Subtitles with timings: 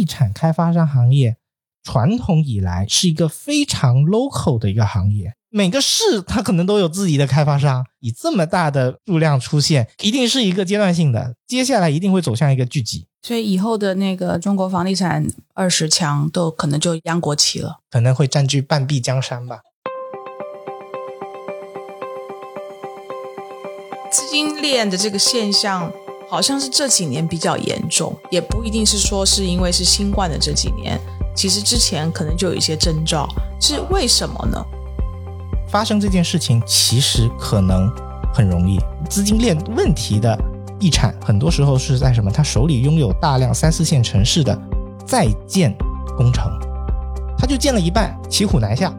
[0.00, 1.36] 地产开发商行业
[1.82, 17.80] 传统以来是一个非常 local 的一个行业，每个市它可能都有自己的开发商，以这么大的数量出现，一定是一个阶段性的，接下来一定会走向一个聚集，所以以后的那个中国房地产二十强都可能就央国企了。
[17.90, 19.60] 可能会占据半壁江山吧。
[24.10, 25.92] 资金链的这个现象，
[26.30, 30.96] 好像是这几年比较严重，也不一定是说是因为是新冠的这几年，
[31.34, 33.28] 其实之前可能就有一些征兆，
[33.60, 34.64] 是为什么呢？
[35.68, 37.90] 发生这件事情其实可能
[38.32, 40.38] 很容易，资金链问题的
[40.78, 42.30] 地产，很多时候是在什么？
[42.30, 44.56] 他手里拥有大量三四线城市的
[45.04, 45.76] 在建
[46.16, 46.48] 工程，
[47.36, 48.94] 他就建了一半，骑虎难下。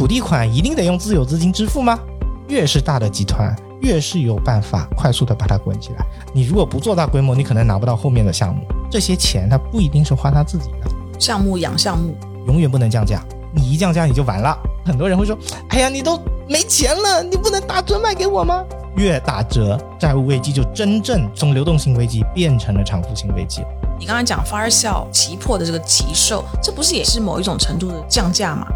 [0.00, 2.00] 土地款一定得用自有资金支付吗？
[2.48, 6.02] 越是大的集团，越是有办法快速的把它滚起来。
[6.32, 8.62] 你如果不做大规模，你可能拿不到后面的项目。
[8.90, 13.22] 这些钱它不一定是花他自己的，项目养项目，永远不能降价。
[13.54, 14.58] 你一降价你就完了。
[14.86, 15.36] 很多人会说
[15.68, 18.64] ：“哎呀，你都没钱了，你不能打折卖给我吗？”
[18.96, 23.62] 越打折，债务危机就真正从流动性危机变成了偿付性危机。
[23.98, 28.66] 你刚才讲发酵急迫的这个急售，这不是也是某一种程度的降价吗？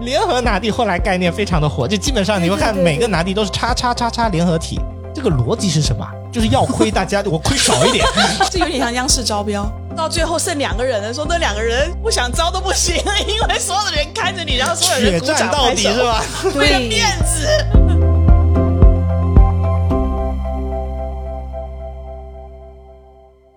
[0.00, 4.78] 联合拿地后来概念非常的火，就基本上你会看每个拿地都是叉叉叉叉联合体，
[5.14, 6.06] 这个逻辑是什么？
[6.30, 8.04] 就是要亏大家，我亏少一点。
[8.50, 12.94] 这有点像央视招标，到最后剩两个人了，说那两个人不想招都不行，
[13.26, 16.22] 因为所有的人看着你，然后所有人血战到底是吧？
[16.54, 17.48] 为了面子。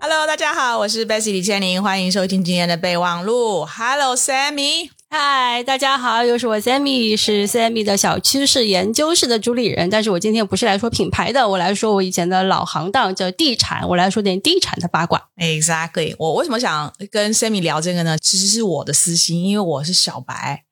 [0.00, 3.66] Hello，大家好，我是 Bessy 李千玲，欢迎收听今天的备忘录。
[3.66, 4.99] Hello，Sammy。
[5.12, 9.90] 嗨，大家好，又是我 Sammy，是 Sammy 的小趋势研究室的主理人。
[9.90, 13.88] 但是我今天不是来说品牌的，我来说我以前的老行当，叫地产。
[13.88, 15.28] 我来说点地产的八卦。
[15.36, 18.16] Exactly，我为什么想跟 Sammy 聊这个呢？
[18.18, 20.62] 其实是我的私心，因为我是小白，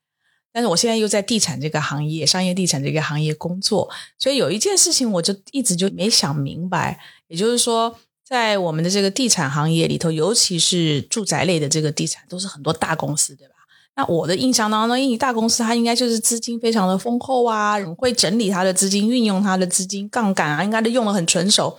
[0.53, 13.55] 但是我现在又在地产这个行业，商业地产这个行业工作，所以有一件事情我就一直就没想明白，也就是说，在我们的这个地产行业里头，尤其是住宅类的这个地产，都是很多大公司，对吧？
[13.99, 21.77] 那我的印象当中，因为大公司它应该就是资金非常的丰厚啊，会整理它的资金，运用它的资金杠杆啊，应该都用的很纯熟。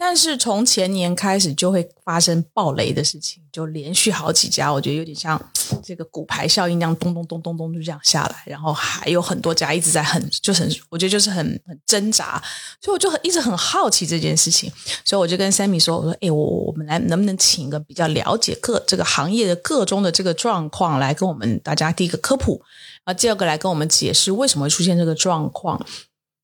[0.00, 5.50] 但是从前年开始就会发生暴雷的事情，就连续好几家，我觉得有点像
[5.82, 12.40] 这个骨牌效应那样，咚咚咚咚咚就这样下来，然后还有很多家一直在很就很，我觉得就是很很挣扎，
[12.80, 14.72] 所以我就很一直很好奇这件事情，
[15.04, 22.62] 所以我就跟 Sammy 说，我说，哎，我我们来能不能请一个比较了解各这个行业的各中的这个状况来跟我们大家第一个科普，
[23.04, 25.84] 然后第二个来跟我们解释为什么会出现这个状况。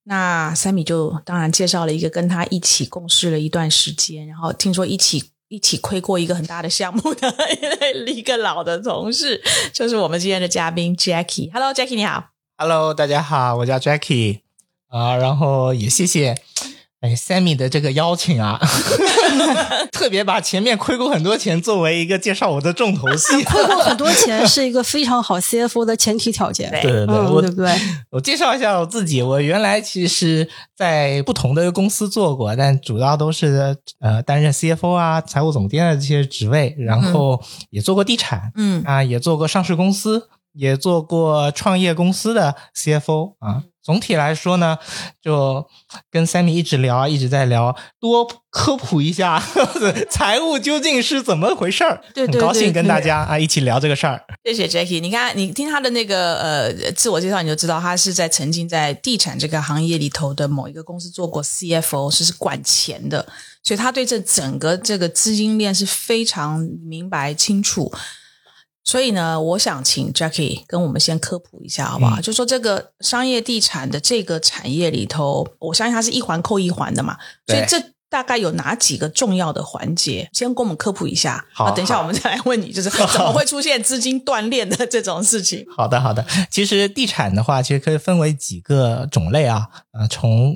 [0.04, 7.34] 那三米就当然介绍了一个跟他一起共事了一段时间，然后听说一起一起亏过一个很大的项目的
[8.12, 11.50] 一个老的同事，就是我们今天的嘉宾 Jackie。
[11.52, 12.30] Hello，Jackie，你好。
[12.56, 14.40] Hello，大家好，我叫 Jackie
[14.88, 16.36] 啊，然后也谢谢。
[17.04, 18.58] 哎，Sammy 的这个邀请啊，
[19.92, 23.34] 特别把前面亏过很多钱作为一个介绍我的重头戏。
[23.44, 26.70] 亏过很多钱是一个非常好 CFO 的前提条件。
[26.70, 27.70] 对对对，我对不对？
[28.08, 37.38] 我介绍一下我自己，我原来其实在不同的公司做过，但主要都是呃担任 CFO 啊、财务总监的这些职位，然后
[37.68, 43.64] 也做过地产，嗯啊，也做过上市公司，也做过创业公司的 CFO 啊。
[43.84, 44.78] 总体来说呢，
[45.20, 45.68] 就
[46.10, 49.42] 跟 Sammy 一直聊，一直在聊，多科普一下
[50.08, 52.02] 财务究竟是怎么回事儿。
[52.14, 54.24] 对，很高兴跟大家啊一起聊这个事儿。
[54.42, 63.26] 谢谢 Jackie，你看你听他的那个呃自我介绍，你就知道他是在曾经在地产这个行业里头的某一个公司做过 CFO，是是管钱的，
[63.62, 67.92] 所以他对这整个这个资金链是非常明白清楚。
[68.84, 72.20] 所以呢，我想请 Jackie 跟我们先科普一下，好不好？
[72.20, 77.16] 就说这个商业地产的这个产业里头，我相信它是一环扣一环的嘛，
[77.46, 80.28] 所以这大概有哪几个重要的环节？
[80.32, 81.44] 先跟我们科普一下。
[81.52, 85.64] 好，等一下我们再来问你，就是怎么会出现资金断裂的这种事情？
[85.74, 86.24] 好的，好的。
[86.50, 90.54] 其实地产的话，其实可以分为几个种类啊，呃，从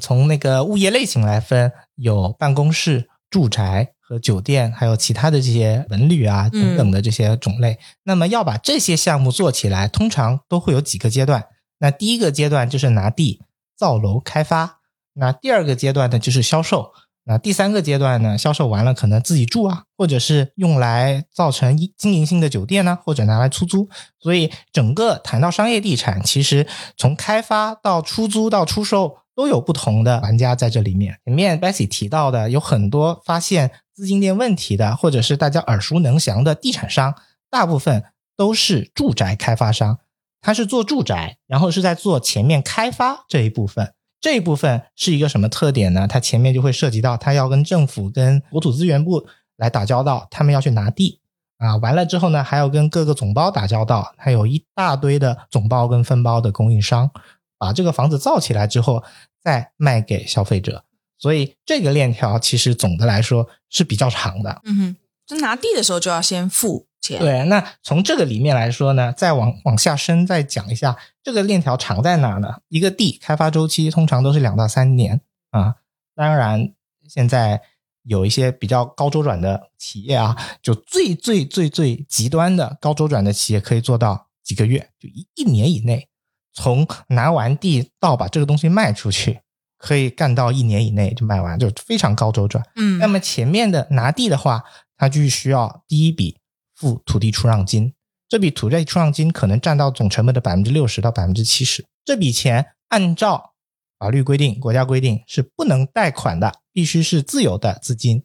[0.00, 3.92] 从那个物业类型来分，有办公室、住宅。
[4.08, 11.46] 和酒店，还有其他的这些文旅啊等等的这些种类，那么要把这些项目做起来，通常都会有几个阶段。
[11.78, 13.42] 那第一个阶段就是拿地
[13.76, 14.78] 造楼开发，
[15.14, 16.92] 那第二个阶段呢就是销售，
[17.24, 23.88] 那第三个阶段呢，销售完了可能自己住啊，或者是用来造成经营性的酒店呢、或者拿来出租。
[24.20, 31.18] 所以整个谈到商业地产，其实从开发到出租到出售都有不同的玩家在这里面。
[31.24, 37.14] 前面 Bessy 提到的有很多发现资金链问题的，或者是大家耳熟能详的地产商，
[37.48, 38.04] 大部分
[38.36, 39.98] 都是住宅开发商，
[40.42, 43.94] 他是做住宅，然后是在做前面开发这一部分。
[44.20, 46.06] 这一部分是一个什么特点呢？
[46.06, 49.26] 它前面就会涉及到，他要跟政府、跟国土资源部
[49.56, 51.20] 来打交道，他们要去拿地
[51.58, 51.76] 啊。
[51.76, 57.10] 完了之后呢，还要跟各个总包打交道，还有一大堆的总包跟分包的供应商，
[57.56, 59.04] 把这个房子造起来之后，
[59.42, 60.82] 再卖给消费者。
[61.18, 64.60] 所以这个链条其实总的来说是比较长的。
[64.64, 64.96] 嗯哼，
[65.26, 72.56] 就拿地的时候就要先付钱。，对，那从这个里面来说呢，再往往下深再讲一下，这个链条长在哪呢？
[72.68, 75.20] 一个地开发周期通常都是两到三年
[75.50, 75.76] 啊。
[76.14, 76.72] 当然，
[77.08, 77.60] 现在
[78.02, 86.08] 有一些比较高周转的企业啊，就最最最最极端的高周转的企业，可以做到几个月，就一一年以内，
[86.52, 89.40] 从拿完地到把这个东西卖出去，
[89.78, 92.64] 可以干到一年以内就卖完，就非常高周转。
[92.76, 94.64] 嗯，那么前面的拿地的话，
[94.96, 96.38] 它就需要第一笔
[96.74, 97.92] 付土地出让金，
[98.28, 101.84] 这笔土地出让金可能占到总成本的百分之六十到百分之七十。
[102.04, 103.52] 这笔钱按照
[103.98, 108.24] 法律规定、国家规定是不能贷款的，必须是自有的资金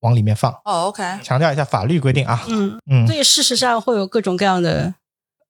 [0.00, 0.52] 往里面放。
[0.64, 4.94] 哦，OK，强调一下法律规定啊，嗯，嗯，所以事实上会有各种各样的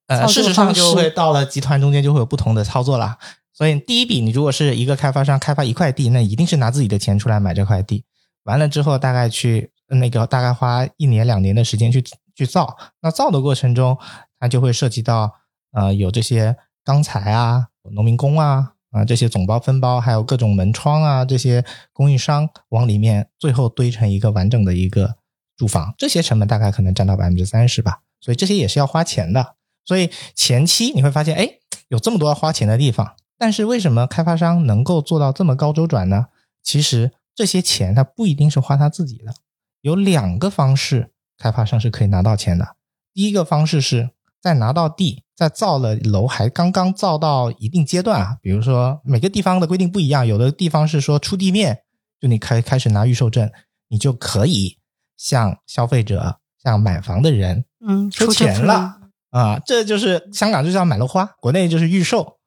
[0.07, 3.17] 呃，事实上就会到了集团中间就会有不同的操作啦。
[3.55, 8.03] 所以第一笔，你如果是一个开发商开发一块地，那一定是拿自己的钱出来买这块地，
[8.43, 12.03] 完了之后大概去那个大概花一年两年的时间去
[12.35, 12.75] 去造。
[13.01, 13.97] 那造的过程中，
[14.37, 15.33] 它就会涉及到
[15.71, 21.63] 呃有这些钢材啊、农民工啊啊、这些总包分包，还有各种门窗啊这些
[21.93, 25.15] 供应商往里面最后堆成一个完整的一个
[25.55, 28.01] 住房，这些成本大概可能占到百分之三十吧。
[28.19, 29.55] 所以这些也是要花钱的。
[29.85, 31.47] 所以前期你会发现，哎，
[31.87, 36.27] 有这么多要花钱的地方，但是为什么开发商能够做到这么高周转呢？
[36.63, 39.33] 其实这些钱他不一定是花他自己的，
[39.81, 42.75] 有两个方式，开发商是可以拿到钱的。
[43.13, 44.09] 第一个方式是
[44.41, 51.79] 在拿到地，在造了楼还刚刚造到一定阶段啊，比如说每个地方的规定不一样，有的地方是说出地面，
[52.19, 53.51] 就你开开始拿预售证，
[53.89, 54.77] 你就可以
[55.17, 58.97] 向消费者、向买房的人嗯出钱了
[59.29, 62.37] 啊，这就是香港就叫买楼花，国内就是预售，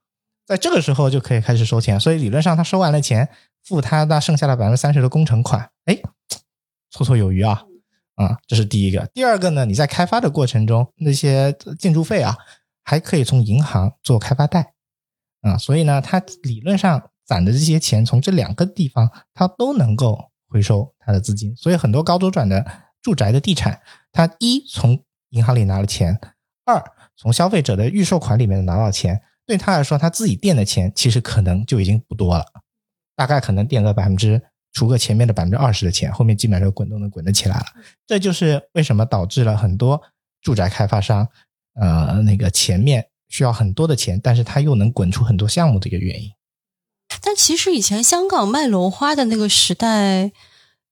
[0.48, 3.28] 在这个时候就可以开始收钱，所以理论上他收完了钱，
[3.62, 5.94] 付他那剩下的百分之三十的工程款，哎，
[6.90, 7.64] 绰绰有余啊
[8.14, 9.06] 啊，这是第一个。
[9.12, 12.34] 第二个呢，你在开发的过程中，那些建筑费啊，
[12.82, 14.72] 还可以从银行做开发贷
[15.42, 21.54] 啊，所以呢，他理论上攒的这些钱，从这两个地方，他都能够回收他的资金。
[21.56, 22.66] 所以很多高周转的
[23.02, 26.18] 住宅的地产，他一从银行里拿了钱，
[26.64, 26.82] 二
[27.18, 32.44] 从消费者的预售款里面拿到钱，对他来说，他自己垫的钱其实可能就已经不多了，
[33.16, 34.40] 大概可能垫个百分之，
[34.74, 37.64] 除个前面的百分之二十的钱，后面基本上滚动的滚得起来了。
[38.06, 40.02] 这就是为什么导致了很多
[40.42, 41.26] 住宅开发商，
[41.80, 46.30] 呃，那个前面需要很多的钱，但是他又能滚出很多项目的一个原因。
[47.22, 50.30] 但其实以前香港卖楼花的那个时代，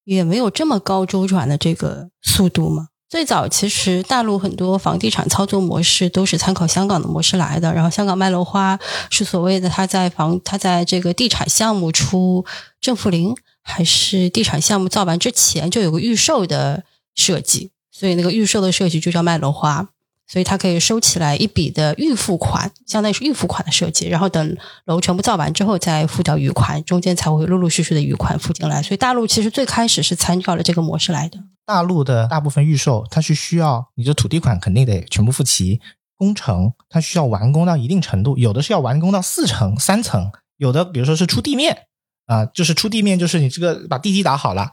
[0.04, 2.88] 也没有这么高周转的这个速度嘛。
[3.08, 8.78] 最早其实大陆很多房地产操作模式都是参考香港的模式来的，然后香港卖楼花
[9.10, 12.44] 是所谓的他在房他在这个地产项目出
[12.80, 16.82] 正负零，还是地产项目造完之前就有个预售的
[17.14, 19.88] 设计，所以那个预售的设计就叫卖楼花。
[20.28, 28.82] 所以它可以收起来一笔的预付款，相当于是预付款的设计，然后等楼全部造完之后再付掉余款，中间才会陆陆续续的余款付进来。
[28.82, 31.38] 所以大陆其实最开始是参照了这个模式来的。
[31.66, 35.80] 大陆的大部分预售，它是需要你的土地款肯定得全部付齐，
[36.16, 41.88] 工程它需要完工到一定程度，有的是要完工到四层、三层，有的比如说是出地面
[42.26, 44.70] 啊、就是出地面，就是你这个把地基打好了，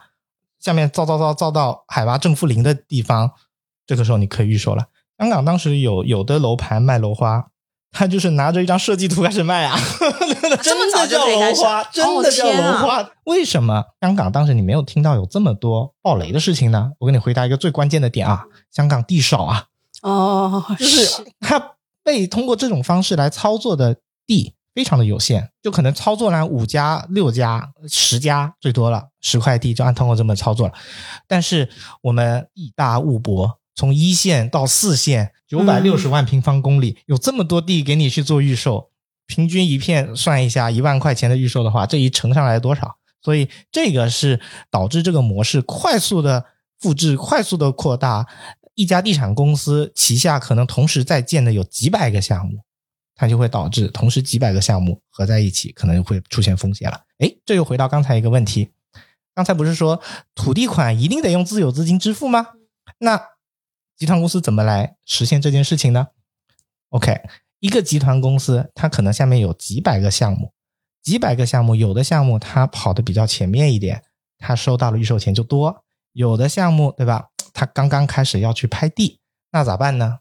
[0.58, 3.32] 下面造造造造到海拔正负零的地方，
[3.86, 4.86] 这个时候你可以预售了。
[5.18, 7.48] 香港当时有有的楼盘卖楼花，
[7.94, 9.78] 他就是拿着一张设计图开始卖啊，
[10.60, 13.10] 真的叫楼花，真的叫哦啊楼花。
[13.24, 16.90] 为什么香港当时你没有听到有这么多暴雷的事情呢？
[16.98, 19.66] 我给你回答一个最关键的点啊，香港地少啊，
[20.02, 23.96] 哦，就是它被通过这种方式来操作的
[24.26, 30.74] 地非常的有限，就可能操作了五家、六家、十家最多了，十块地就按通过这么操作了。
[31.28, 31.70] 但是
[32.02, 38.90] 我们地大物博，从一线到四线，九百六十万平方公里，有这么多地给你去做预售，
[39.26, 42.96] 平均一片算一下一万块钱的预售的话，这一乘上来多少？
[43.20, 44.40] 所以这个是
[44.70, 46.44] 导致这个模式快速的
[46.78, 48.26] 复制、快速的扩大。
[48.74, 52.58] 一家地产公司旗下可能同时在建的有几百个项目，
[53.14, 57.00] 它就会导致同时几百个项目合在一起，可能会出现风险了。
[57.18, 58.70] 哎，这又回到刚才一个问题，
[59.34, 60.02] 刚才不是说
[60.34, 62.48] 土地款一定得用自有资金支付吗？
[62.98, 63.20] 那
[63.96, 66.08] 集团公司怎么来实现这件事情呢
[66.90, 67.20] ？OK，
[67.60, 70.52] 一个集团公司它可能下面有几百个项目，
[71.02, 74.02] 几百个项目，有的项目它跑的比较前面一点，
[74.38, 75.72] 它收到了预售钱就多；
[76.12, 77.28] 有的项目，对吧？
[77.52, 79.20] 它刚刚开始要去拍地，
[79.52, 80.18] 那咋办呢？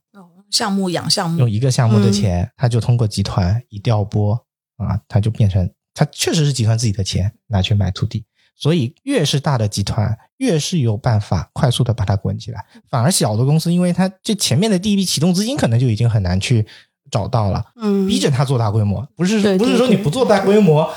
[0.52, 4.34] 项目养项目，用一个项目的钱，他就通过集团一调拨
[4.78, 8.24] 啊，他就变成他确实是集团自己的钱拿去买土地。
[8.56, 12.66] 所以越是大的集团，越是有办法快速的把它滚起来。
[12.90, 16.66] 反而小的公司，因为它这前面的第一笔启动资金可能就已经很难去
[17.12, 20.90] 找到了，嗯，逼着他做大规模，不是不是说你不做大规模，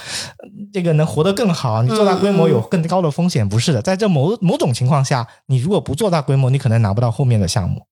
[0.73, 3.83] 这个能活得更好，你做大规模有更高的风险，不是的。
[3.83, 7.83] 在这某某种情况下，你如果不做大规模，你可能拿不到后面的项目，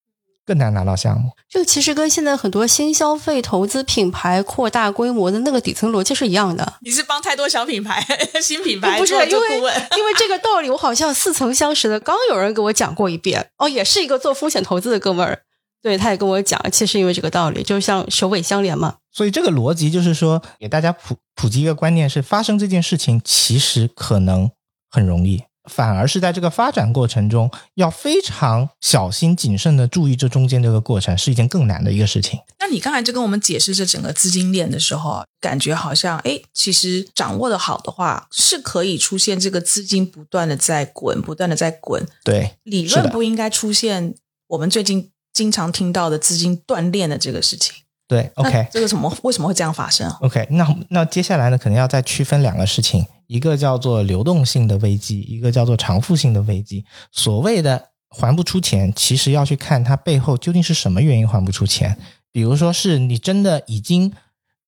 [0.45, 1.31] 更难拿到项目。
[1.49, 6.73] 这个其实跟现在很多新消费投资品牌扩大规模的那个底层逻辑是一样的。
[6.81, 8.05] 你是帮太多小品牌、
[8.41, 9.75] 新品牌不是做因为做顾问？
[9.97, 13.49] 因为这个道理，我好像似曾相识的，刚有人给我讲过一遍。
[13.57, 15.39] 哦，也是一个做风险投资的哥们儿，
[15.81, 18.97] 对，他也跟我讲，其实因为这个道理，就像首尾相连嘛。
[19.11, 24.51] 所以这个逻辑就是说，给大家普普及一个观念：是发生这件事情其实可能
[24.89, 32.39] 很容易，反而是在这个发展过程中要非常小心谨慎的注意这中间这个过程，是一件更难的一个事情。
[32.59, 42.05] 那你刚才就跟我们解释这整个资金链的时候，感觉好像哎，其实掌握的好的话，是可以出现这个资金不断的在滚，不断的在滚。
[42.23, 44.15] 对，理论不应该出现
[44.47, 47.75] 我们最近经常听到的资金断裂的这个事情。
[48.07, 48.67] 对，OK。
[48.71, 56.85] 这个什么为什么会这样发生啊？OK，那那接下来呢，可能要再区分两个事情，一个叫做流动性的危机，一个叫做偿付性的危机。
[57.11, 61.97] 所谓的还不出钱，其实要去看它背后究竟是什么原因还不出钱。
[62.31, 64.11] 比如说是你真的已经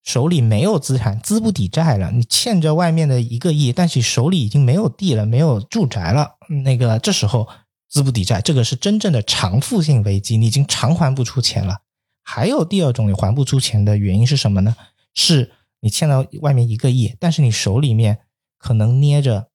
[0.03, 7.47] 手里没有资产，资不抵债了，你欠着外面的一个亿，但是手里已经没有地了，没有住宅了，那个这时候
[7.89, 11.79] 资不抵债，这个是真正的偿付性危机，你已经偿还不出钱了。
[12.23, 14.75] 还有第二种你还不出钱的原因是什么呢？
[15.13, 18.19] 是你欠了外面一个亿，但是你手里面
[18.57, 19.49] 可能捏着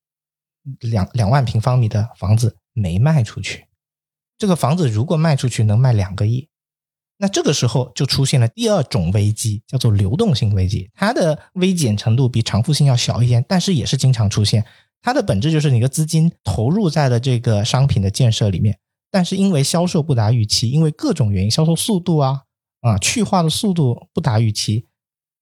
[0.81, 3.67] 两两万平方米的房子没卖出去。
[4.39, 6.49] 这个房子如果卖出去能卖两个亿，
[7.19, 10.91] 那这个时候就出现了第二种危机，叫做流动性危机。
[10.95, 14.65] 它的危减程度比偿付性要小一点，但是也是经常出现。
[15.01, 18.79] 它的本质就是你的资金投入在了这个商品的建设里面，
[19.11, 22.43] 但是因为销售不达预期，因为各种原因，销售速度啊
[22.81, 24.87] 啊去化的速度不达预期，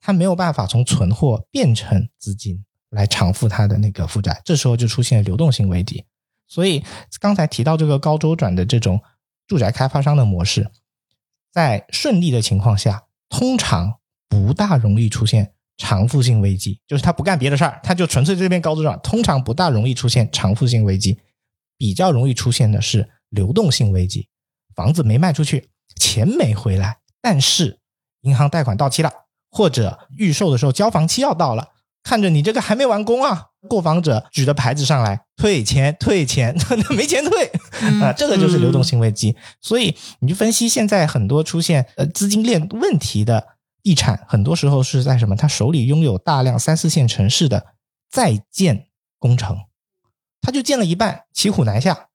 [0.01, 6.05] 它没有办法从存货变成资金来偿付它的那个负债，这时候就出现流动性危机。
[6.47, 6.85] 所以
[7.21, 9.01] 刚才提到这个高周转的这种
[9.47, 10.69] 住宅开发商的模式，
[11.53, 13.95] 在顺利的情况下，通常
[14.29, 21.19] 不大容易出现偿付性危机，就是他不干别的事儿，他就纯粹这边高周转，通常不大容易出现偿付性危机，
[21.77, 24.29] 比较容易出现的是流动性危机，
[24.75, 27.79] 房子没卖出去，钱没回来，但是
[28.23, 29.11] 银行贷款到期了，
[29.51, 31.70] 或者预售的时候交房期要到了，
[32.03, 36.57] 看着你这个还没完工啊，购房者举着牌子上来退钱退钱，
[36.97, 37.47] 没钱退
[38.01, 39.37] 啊，这个就是流动性危机。
[39.61, 43.47] 所以你就分析现在很多出现呃资金链问题的
[43.83, 45.37] 地产，很多时候是在什么？
[45.37, 47.67] 他手里拥有大量三四线城市的
[48.11, 48.87] 在建
[49.19, 49.57] 工程，
[50.41, 52.07] 他就建了一半，骑虎难下。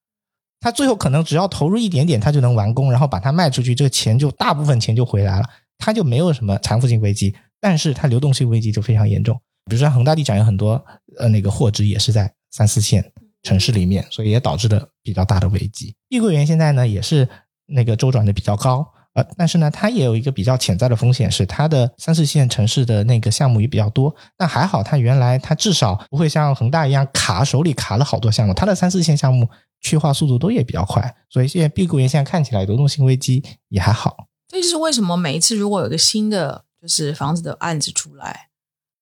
[0.59, 9.39] 他最后可能只要投入一点点，他就能完工，然后把它卖出去，这个钱就大部分钱就回来了，他就没有什么偿付性危机，但是他流动性危机就非常严重。
[9.65, 10.84] 比如说恒大地产有很多
[11.17, 13.12] 呃那个货值也是在三四线
[13.43, 15.95] 城市里面，所以也导致了比较大的危机。
[16.07, 17.27] 碧桂园现在呢也是
[17.67, 24.15] 那个周转的比较高，呃，但是呢它也有一个比较潜在的风险，是它的三四线城市的那个项目也比较多。
[24.38, 29.50] 但还好，它原来它至少不会像恒大一样卡手里卡了好多项目，它的三四线项目
[29.81, 34.27] 去化速度都也比较快，所以现在碧桂园现在看起来流动性危机也还好。
[34.48, 38.50] 这就是为什么每一次如果有个新的就是房子的案子出来，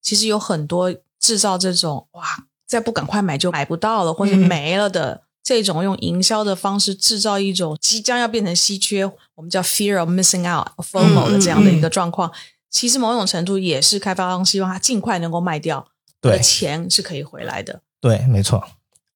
[0.03, 2.24] 其实有很多制造这种哇，
[2.67, 9.05] 再不赶快买就买不到了，或者嗯没了的、这种用营销的方式制造一种即将要变成稀缺，
[9.36, 12.31] 我们叫 fear of missing out FOMO 的这样的一个状况。
[12.69, 15.88] 其实某种程度也是开发商希望它尽快能够卖掉，
[16.19, 17.81] 对钱是可以回来的。
[18.01, 18.63] 对，没错。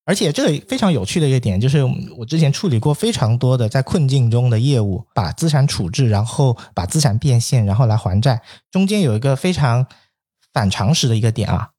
[0.05, 1.83] 而且这个非常有趣的一个点就是，
[2.17, 8.41] 我之前处理过非常多的在困境中的业务，把资产处置，然后把资产变现，然后来还债。
[8.71, 9.85] 中间有一个非常
[10.57, 11.69] 反常识的一个点啊，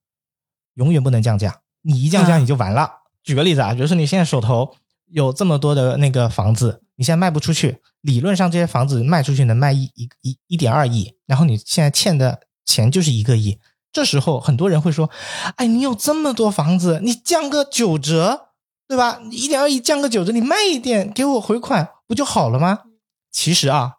[0.74, 1.62] 永远不能降价。
[1.82, 2.88] 你一降价嗯你就完了。
[3.24, 13.58] 举个例子啊，比如说你现在手头有这么多的那个房子，你现在卖不出去，理论上这些房子卖出去能卖一一一一点二亿，然后你现在欠的钱就是一个亿，
[13.92, 15.10] 这时候很多人会说，
[15.56, 18.50] 哎，你有这么多房子，你降个九折，
[18.86, 19.20] 对吧？
[19.32, 22.84] 一点二亿降个九折，你卖一点给我回款不就好了吗？
[23.32, 23.94] 其实啊，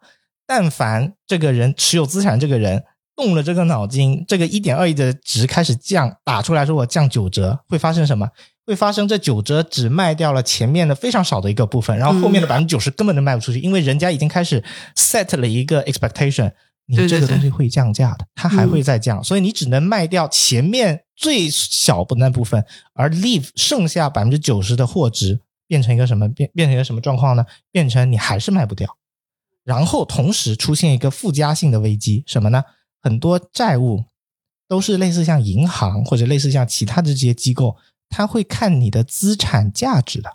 [0.46, 2.84] 但凡这个人持有资产，这个人
[3.20, 8.26] 动了这个脑筋，这个一点二亿的值开始降，打出来说我降九折，会发生什么？
[8.66, 14.64] 会发生这九折只卖掉了前面的非常少的一个部分，然后后面的百分之九十根本就卖不出去，因为人家已经开始
[14.96, 16.50] set 了一个 expectation，
[16.86, 27.44] 你这个东西会降价的，它还会再降，所以你只能卖掉前面最小的那部分，而 leave 剩下百分之九十的货值变成一个什么变变成一个什么状况呢？
[27.70, 28.96] 变成你还是卖不掉。
[29.62, 32.62] 然后同时出现一个附加性的危机，什么呢？
[33.02, 34.04] 很多债务
[34.68, 37.76] 都是类似像银行或者类似像其他的这些机构，
[38.08, 40.30] 他会看你的资产价值的，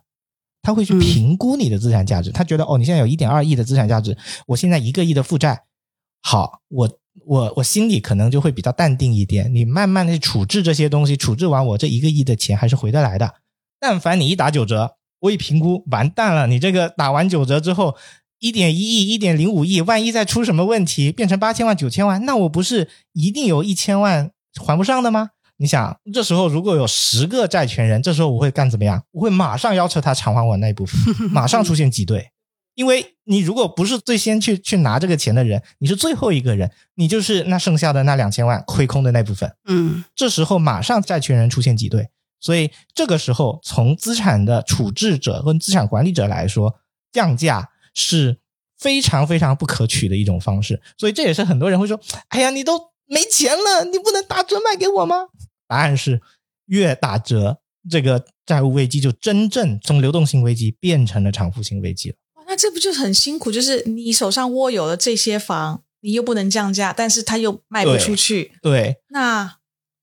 [0.61, 2.31] 他会去嗯评估你的资产价值。
[2.31, 4.17] 他觉得哦，你现在有一点二亿的资产价值，
[4.47, 5.63] 我现在一个亿的负债，
[6.21, 6.89] 好，我
[7.25, 9.53] 我我心里可能就会比较淡定一点。
[9.53, 13.35] 你慢慢的处置这些东西，处置完我这一个亿的钱还是回得来的。
[13.79, 17.95] 但凡你一打九折，我一评估完蛋了，你这个打完九折之后，
[18.39, 24.31] 一点一亿、一点零五亿，万一再出什么问题，变成八千万、九千万，那我不是一定有一千万
[24.65, 25.29] 还不上的吗？
[25.57, 29.01] 你想，这时候如果有十个债权人，这时候我会干怎么样？
[29.11, 30.99] 我会马上要求他偿还我那一部分，
[31.31, 32.29] 马上出现挤兑。
[32.73, 39.49] 因为你如果不是最先去去拿这个钱的人，你是最后一个人，你就是那剩下的那两千万亏空的那部分。
[39.65, 42.09] 嗯这时候马上债权人出现挤兑，
[42.41, 46.75] 所以这个时候从资产的处置者跟资产管理者来说，
[47.13, 48.37] 降价是
[48.77, 50.79] 非常非常不可取的一种方式。
[50.97, 51.99] 所以这也是很多人会说
[52.29, 55.29] ：“哎呀，你都没钱了，你不能打折卖给我吗？”
[55.67, 56.21] 答案是，
[56.67, 57.57] 越打折，
[57.89, 62.15] 这个债务危机就真正从流动性危机变成了偿付性危机了。
[62.35, 63.51] 哇那这不就很辛苦？
[63.51, 69.57] 就是你手上握有了这些房，你又不能降价，但是它又卖不出去，对，那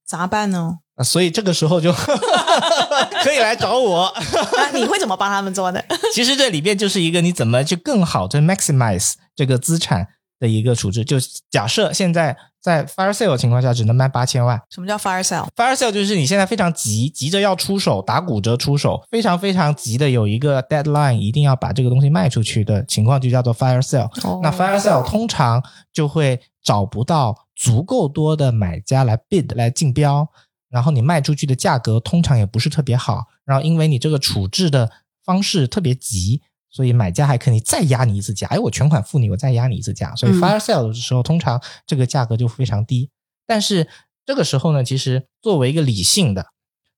[0.05, 0.79] 咋办呢？
[0.95, 1.91] 啊所以这个时候就
[3.23, 4.13] 可以来找我。
[4.55, 5.81] 那你会怎么帮他们做呢？
[6.13, 10.07] 其实这里边就是一个你怎么去更好的 maximize 这个资产
[10.39, 11.03] 的一个处置。
[11.03, 11.17] 就
[11.49, 24.07] 假设现在在 fire sale 情况下只能卖八千万什么叫 fire sale？，fire sale 就是你现在非常急，急着要出手，打骨折出手，非常非常急的有一个 deadline，一定要把这个东西卖出去的情况，就叫做 fire sale。
[24.27, 30.25] 哦那 fire sale 通常就会找不到足够多的买家来 bid 来竞标，
[30.73, 34.89] 然后你卖出去的价格通常也不是特别好，然后因为你这个处置的
[35.23, 43.11] 方式特别急，所以买家还可以再压你一次价，哎，我全款付你，我再压你一次价，所以嗯 fire sale 的时候，通常这个价格就非常低。
[43.45, 43.87] 但是
[44.25, 46.47] 这个时候呢，其实作为一个理性的、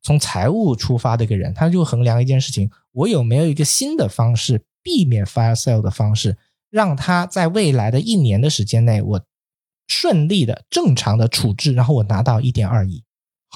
[0.02, 6.38] 从财务出发的一个人，他就衡量一件事情：我有没有一个新的方式避免 fire sale 的方式，
[6.70, 9.22] 让他在未来的一年的时间内，我
[9.88, 13.04] 顺利的、正常的处置，然后我拿到一点二亿。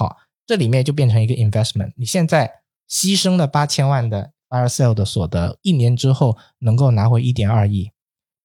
[0.00, 1.92] 好，这里面就变成一个 investment。
[1.94, 2.50] 你现在
[2.88, 7.90] 牺牲了八千万的 fire sale 的所得，一年之后能够拿回一点二亿，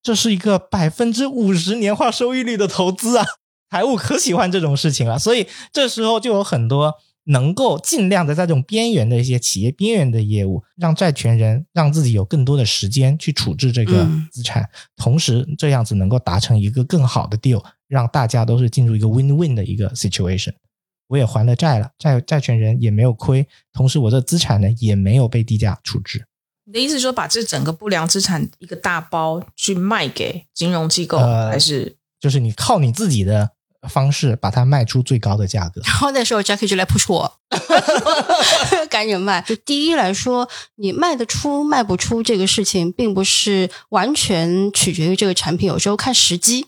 [0.03, 3.25] 这是一个百分之五十年化收益率的投资啊！
[3.71, 6.95] 财务可喜欢这种事情了，所以这时候就有很多
[7.27, 20.53] 能够尽量的在这种边缘的一些企业边缘的业务，让债权人让自己有更多的时间去处置这个嗯资产，同时这样子能够达成一个更好的 deal，让大家都是进入一个 win-win 的一个 situation。
[21.07, 26.25] 我也还了债了，债债权人也没有亏，同时我这资产呢也没有被低价处置。
[26.65, 33.51] 你的意思是说，把这整个不良资产一个大包去卖给金融机构，呃还是就是你靠你自己的
[33.87, 35.79] 方式把它卖出最高的价格。
[35.85, 37.39] 然后那时候 Jackie 就来 push 我，
[38.89, 39.43] 赶紧卖。
[39.47, 46.65] 就第一来说，你卖得出卖不出这个事情，并不是完全取决于这个产品，有时候看时机。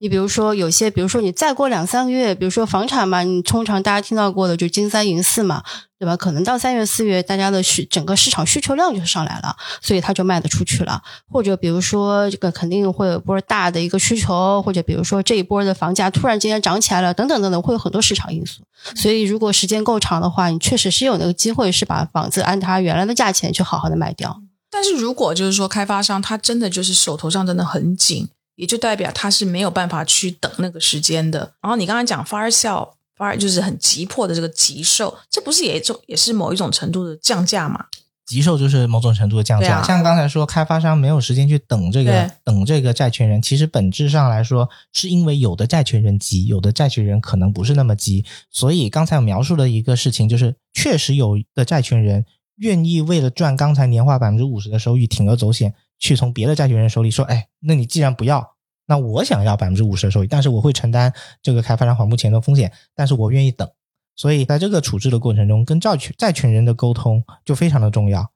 [0.00, 5.64] 你比如说，有些，比如说你再过两三个月，比如说房产嘛，你通常大家听到过的就金三银四嘛，
[5.98, 6.16] 对吧？
[6.16, 11.02] 可能到三月四月，大家的需整个市场需求量就上来了，所以它就卖得出去了。
[11.28, 18.62] 或者比如说，这个肯定会有一波大的一个需求，或者比如说这一波的房价突然之间涨起来了，等等等等，会有很多市场因素。
[18.94, 24.40] 所以如果时间够长的话，你确实是有那个机会是把房子按它原来的价钱去好好的卖掉。
[24.70, 28.28] 但是如果就是说开发商他真的就是手头上真的很紧，
[28.58, 31.54] 也就代表他是没有办法去等那个时间的。
[31.62, 32.90] 然后你刚才讲 fire sale。
[33.18, 37.86] fire 就是很急迫的这个急售，这不是也一种也是某一种程度的降价嘛？
[38.24, 39.78] 急售就是某种程度的降价。
[39.78, 48.24] 啊像刚才说，开发商没有时间去等这个等这个债权人，其实本质上来说，是因为有的债权人急，有的债权人可能不是那么急。
[48.52, 52.24] 所以刚才我描述的一个事情，就是确实有的债权人
[52.58, 58.54] 愿意为了赚刚才年化百分之五十的收益，铤而走险，去从别的债权人手里说，哎，那你既然不要。
[58.86, 63.68] 那我想要百分之五十的收益，但是我会承担这个开发商还不钱的风险，但是我愿意等。
[64.16, 68.30] 所以在这个处置的过程中，跟债权债权人的沟通就非常的重要。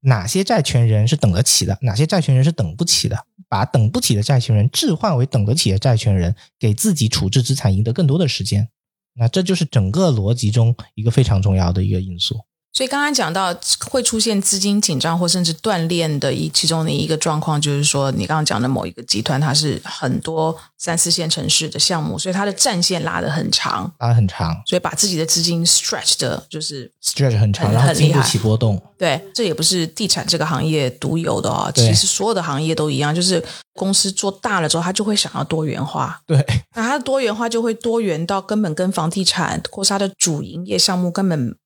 [0.00, 8.68] 哪些债权人是等得起的，哪些债权人是等不起的，把等不起的债权人置换为等得起的债权人，给自己处置资产赢得更多的时间。
[9.14, 12.40] 那这就是整个逻辑中一个非常重要的一个因素。
[12.76, 13.56] 所以刚刚讲到
[13.88, 24.54] 会出现资金紧张或甚至断裂的一其中的一个状况，就是说你刚刚讲的某一个集团，它是很多三四线城市的项目，所以它的战线拉得很长，拉得很长。
[24.66, 28.78] 所以把自己的资金 stretch 的，就是，stretch 很长，很然后经不起波动。
[28.98, 41.56] 对，这也不是地产这个行业独有的哦，其实所有的行业都一样，就是公司做大了之后，它就会想要多元化，对，那它的多元化就会多元到根本跟房地产或是它的主营业项目根本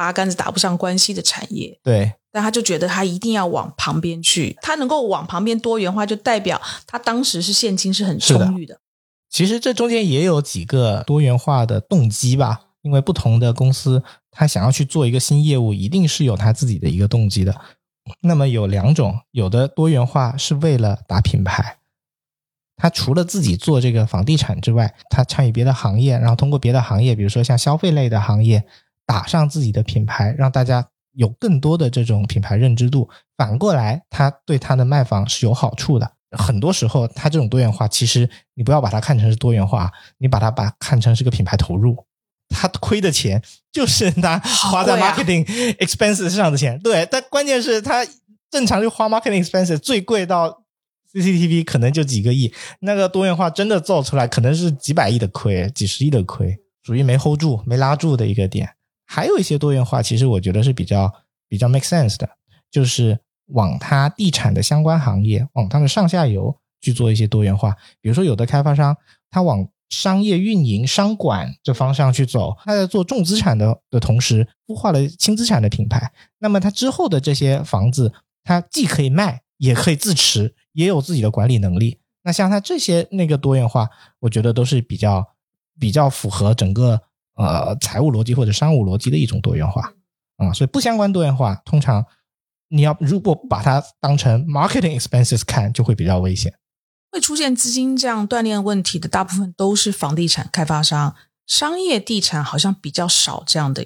[0.00, 1.78] 八竿子打不上关系的产业。
[1.82, 8.78] 对，但他就觉得他一定要往旁边去，他能够往旁边多元化，就代表他当时是现金是很充裕的。
[9.28, 17.54] 其实这中间也有几个多元化的动机吧，因为不同的公司，他想要去做一个新业务，一定是有他自己的一个动机的。
[18.22, 21.76] 那么有两种，有的多元化是为了打品牌，
[22.76, 28.64] 他除了自己做这个房地产之外，他参与别的行业，然后通过别的行业，比如说像消费类的行业，
[29.10, 33.10] 打上自己的品牌，让大家有更多的这种品牌认知度。
[33.36, 36.12] 反过来，它对它的卖房是有好处的。
[36.38, 42.06] 很多时候，它这种多元化，其实你不要把它看成是多元化，你把它把看成是个品牌投入。
[42.50, 43.42] 他亏的钱
[43.72, 45.44] 就是他花在 marketing
[45.78, 48.06] expenses 上的钱，对，但关键是他
[48.48, 50.62] 正常就花 marketing expenses 最贵到
[51.12, 58.70] CCTV 可能就几个亿，那个多元化真的做出来可能是几百亿的亏，几十亿的亏，属于没 hold 住、没拉住的一个点。
[59.12, 61.12] 还有一些多元化，其实我觉得是比较
[61.48, 62.28] 比较 make sense 的，
[62.70, 67.76] 就是往它地产的相关行业，往它的上下游去做一些多元化。
[68.00, 68.96] 比如说，有的开发商
[69.28, 76.12] 他往商业运营、商管这方向去走，他在做重资产的的同时，孵化了轻资产的品牌。
[76.38, 78.12] 那么他之后的这些房子，
[78.44, 81.98] 它既可以卖，也可以自持，也有自己的管理能力。
[82.22, 85.26] 那像它这些那个多元化，我觉得都是比较
[85.80, 87.02] 比较符合整个
[87.42, 89.92] 呃财务逻辑或者商务逻辑的一种多元化
[90.36, 92.04] 啊、所以不相关多元化，通常
[92.68, 96.54] 你要如果把它当成 marketing expenses 看，就会比较危险。
[97.12, 101.14] 会出现资金这样断裂问题的，大部分都是房地产开发商，
[101.46, 103.84] 商业地产好像比较少这样的。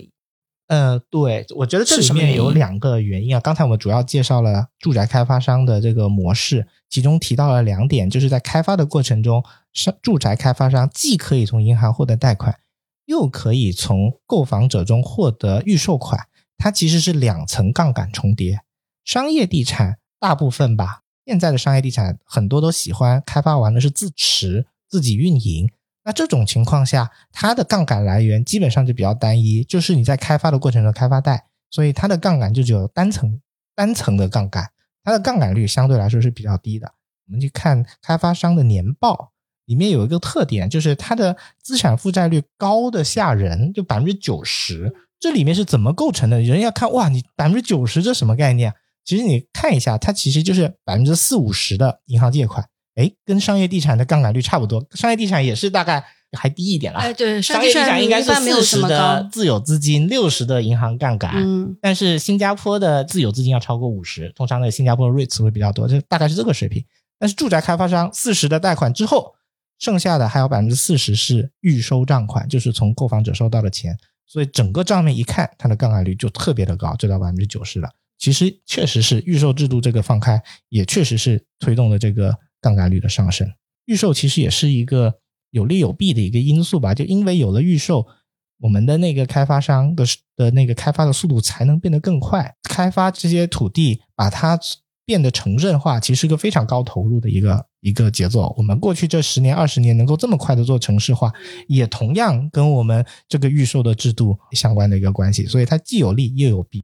[0.69, 3.41] 呃，对，我觉得这里面有两个原因啊。
[3.41, 12.55] 刚才我们主要介绍了住宅开发商的这个模式，其中提到了两点，就是在开发的过程中，商住宅开发商既可以从银行获得贷款，
[13.07, 18.61] 又可以从购房者中获得预售款，它其实是两层杠杆重叠。
[19.05, 25.71] 商业地产大部分吧，现在的商业地产很多都喜欢开发完了是自持、自己运营。
[26.05, 33.41] 那这种情况下，它的杠杆来源基本上就比较单一，就是你在开发的过程中开发贷，所以它的杠杆就只有单层
[33.75, 34.71] 单层的杠杆，
[35.03, 36.95] 它的杠杆率相对来说是比较低的。
[37.27, 39.33] 我们去看开发商的年报，
[39.67, 44.95] 里面有一个特点，就是它的资产负债率高的吓人，就百分之九十。
[45.21, 46.41] 这里面是怎么构成的？
[46.41, 48.75] 人要看哇，你百分之九十这什么概念？
[49.05, 54.85] 其实你看一下，它其实就是百分之四五十的银行借款，哎，跟商业地产的杠杆率差不多。
[54.93, 57.01] 商业地产也是大概还低一点啦。
[57.01, 58.83] 哎，对，商业地产应该是四十。
[58.83, 61.33] 的自有资金，六十的银行杠杆。
[61.37, 66.85] 嗯，但是新加坡的自有资金要超过五十，通常的新加坡 REITs 会比较多，就大概是这个水平。
[67.19, 69.35] 但是住宅开发商四十的贷款之后，
[69.79, 77.89] 剩下的还有百分之四十是预收账款，就是从购房者收到的钱，所以整个账面一看，它的杠杆率就特别的高，就到百分之九十了。
[78.17, 83.53] 其实确实是预售制度这个放开，也确实是推动了这个杠杆率的上升。
[83.87, 85.15] 预售其实也是一个
[85.51, 88.07] 有利有弊的一个因素吧，就因为有了预售，
[88.61, 90.05] 我们的那个开发商的
[90.37, 94.59] 的那个开发的速度才能变得更快，开发这些土地，把它
[95.05, 98.53] 变得城镇化，其实是个非常高投入的一个一个节奏。
[98.57, 101.31] 我们过去这十年二十年能够这么快的做城市化，
[101.69, 106.83] 也同样跟我们这个预售的制度相关的一个关系，所以它既有利又有弊。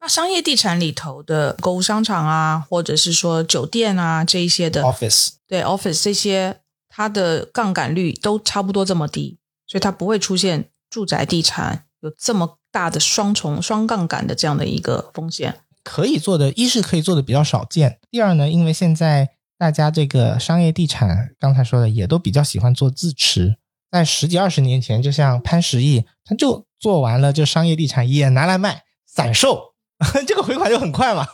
[0.00, 6.56] 那商业地产里头的购物商场啊，或者是说酒店啊这一些的 Office 对 office 这些，
[6.88, 15.60] 它的杠杆率都差不多这么低，所以它不会出现住宅地产有这么大的双重双杠杆的这样的一个风险。
[15.82, 23.56] 可以做的，一是可以做的比较少见，第二呢，因为现在大家这个商业地产，刚才说的也都比较喜欢做自持。
[23.90, 29.74] 在十几二十年前，就像潘石屹，他就做完了，就商业地产也拿来卖散售，
[30.26, 31.26] 这个回款就很快嘛。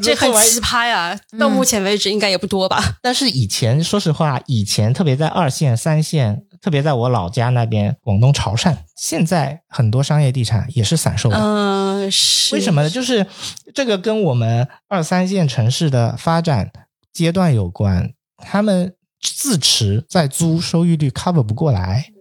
[0.00, 1.14] 这很奇葩呀！
[1.38, 2.96] 到目前为止应该也不多吧？
[3.02, 11.36] 但是以前，说实话，以前特别在二线、三线，特别在我老家那边，广东潮汕，现在很多商业地产也是散售的。
[11.36, 12.88] 嗯，是为什么呢？
[12.88, 13.26] 就是
[13.74, 16.70] 这个跟我们二三线城市的发展
[17.14, 22.12] 阶段有关，他们自持在租收益率 cover 不过来，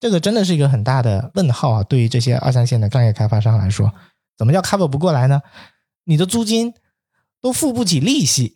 [0.00, 1.82] 这个真的是一个很大的问号啊！
[1.82, 3.92] 对于这些二三线的商业开发商来说，
[4.38, 5.42] 怎么叫 cover 不过来呢？
[6.04, 6.72] 你的租金
[7.42, 8.52] 都付不起利息，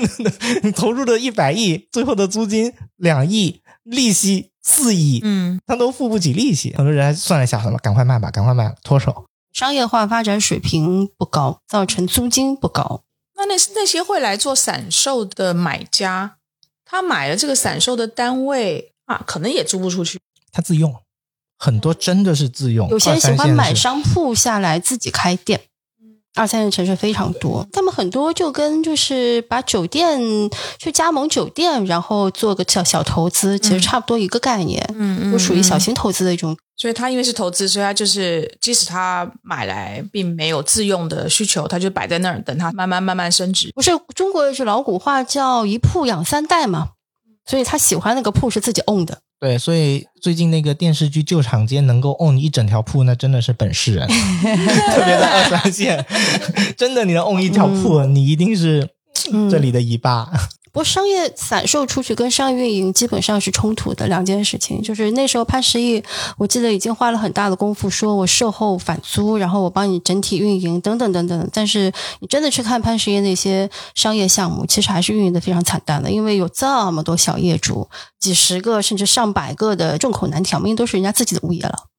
[0.62, 6.74] 你投入的一百亿，最后的租金两亿，利息四亿，嗯，他都付不起利息。
[6.76, 9.24] 很多人还算了一下，好了赶快卖吧，赶快卖，脱手。
[9.52, 13.04] 商业化发展水平不高，造成租金不高。
[13.44, 16.36] 那那那些会来做散售的买家，
[16.84, 20.20] 他买了这个散售的单位啊，可能也租不出去。
[20.52, 20.94] 他自用，
[21.58, 22.88] 很多真的是自用。
[22.88, 25.62] 有些人喜欢买商铺下来自己开店，
[26.34, 27.66] 二三线城市非常多。
[27.72, 30.20] 他们很多就跟就是把酒店
[30.78, 36.56] 去加盟酒店，然后做个小小投资，其实差不多一个概念，嗯就属于小型投资的一种。
[36.82, 43.70] 所以他因为是投资，所以他就是即使他买来并没有自用的需求，他就摆在那儿等它慢慢慢慢升值。
[43.72, 46.88] 不是中国有句老古话叫“一铺养三代”嘛，
[47.46, 49.20] 所以他喜欢那个铺是自己 own 的。
[49.38, 54.08] 对，所以最近那个电视剧《旧场街》能够 own 一整条铺，那真的是本事人，
[54.92, 56.04] 特别的二三线，
[56.76, 58.88] 真的你能 own 一条铺，你一定是
[59.32, 60.28] 嗯这里的一霸。
[60.72, 64.80] 不过商业散售出去跟商业运营基本上是冲突的两件事情。
[64.82, 66.02] 就是那时候潘石屹，
[66.38, 71.50] 我记得已经花了很大的功夫，说我售后返租，然后我帮你整体运营等等等等。
[71.52, 81.91] 但是你真的去看潘石屹那些商业项目，其实还是运营的非常惨淡的，因为有这么多小业主，几十个甚至上百个的众口难调，明明都是人家自己的物业了。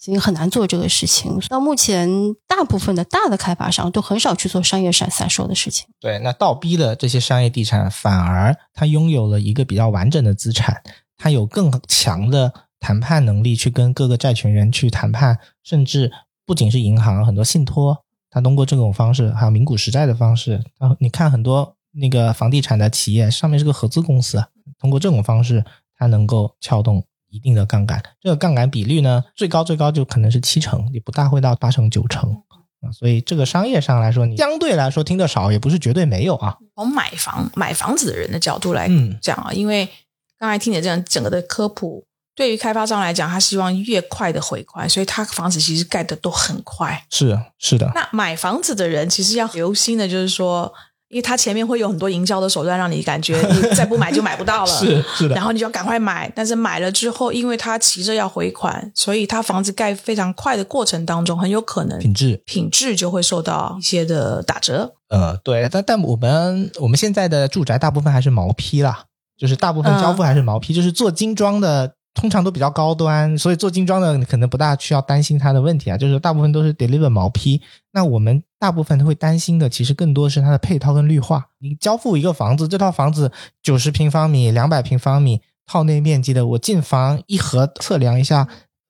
[0.00, 1.38] 所以很难做这个事情。
[1.50, 2.08] 到目前，
[2.48, 5.86] 大部分的大的开发商都很少去做商业散散售的事情。
[6.00, 10.82] 对，那倒逼的这些商业地产，反而它拥有了一个比较完整的资产，
[11.18, 16.10] 它有更强的谈判能力去跟各个债权人去谈判，甚至
[16.46, 24.42] 不仅是银行，很多信托，它通过这种方式，还有名股实债的方式，然后你看很多那个房地产的企业上面是个合资公司，
[24.78, 25.62] 通过这种方式，
[25.98, 27.04] 它能够撬动。
[27.30, 32.30] 一定的杠杆，这个杠杆比率呢，最高最高就可能是七成，也不大会到八成九成
[32.80, 32.90] 啊。
[32.92, 36.56] 所以这个商业上来说，你相对来说听得少，也不是绝对没有啊。
[36.74, 39.88] 从买房买房子的人的角度来嗯讲啊，因为
[40.38, 47.04] 刚才听你这样整个的科普，对于开发商来讲，他希望越快的回款，所以他房子其实盖的都很快。
[47.10, 50.72] 是是的，那买房子的人其实要留心的，就是说，
[51.10, 54.72] 因为他前面会有很多营销的手段，让你感觉你 再不买就买不到了。
[54.72, 64.94] 是是的然，后你就要赶快买，但是买了之后，因为他急着要回款，所以他房子盖非常快的过程当中，很有可能品质，品质就会受到一些的打折。
[65.08, 69.04] 呃，对，但但我们我们现在的住宅大部分还是毛坯啦，
[69.36, 71.94] 就是大部分交付还是毛坯，就是做精装的。
[72.12, 77.60] 通常都比较高端，所以做精装的可能不大需要担心它的问题啊，就是大部分都是 deliver 毛坯。
[77.92, 81.48] 那我们大部分会担心的，其实更多是它的配套跟绿化。
[81.58, 83.30] 你交付一个房子，这套房子
[83.62, 88.48] 九十平方米、两百平方米套内面积的，我进房一核测量一下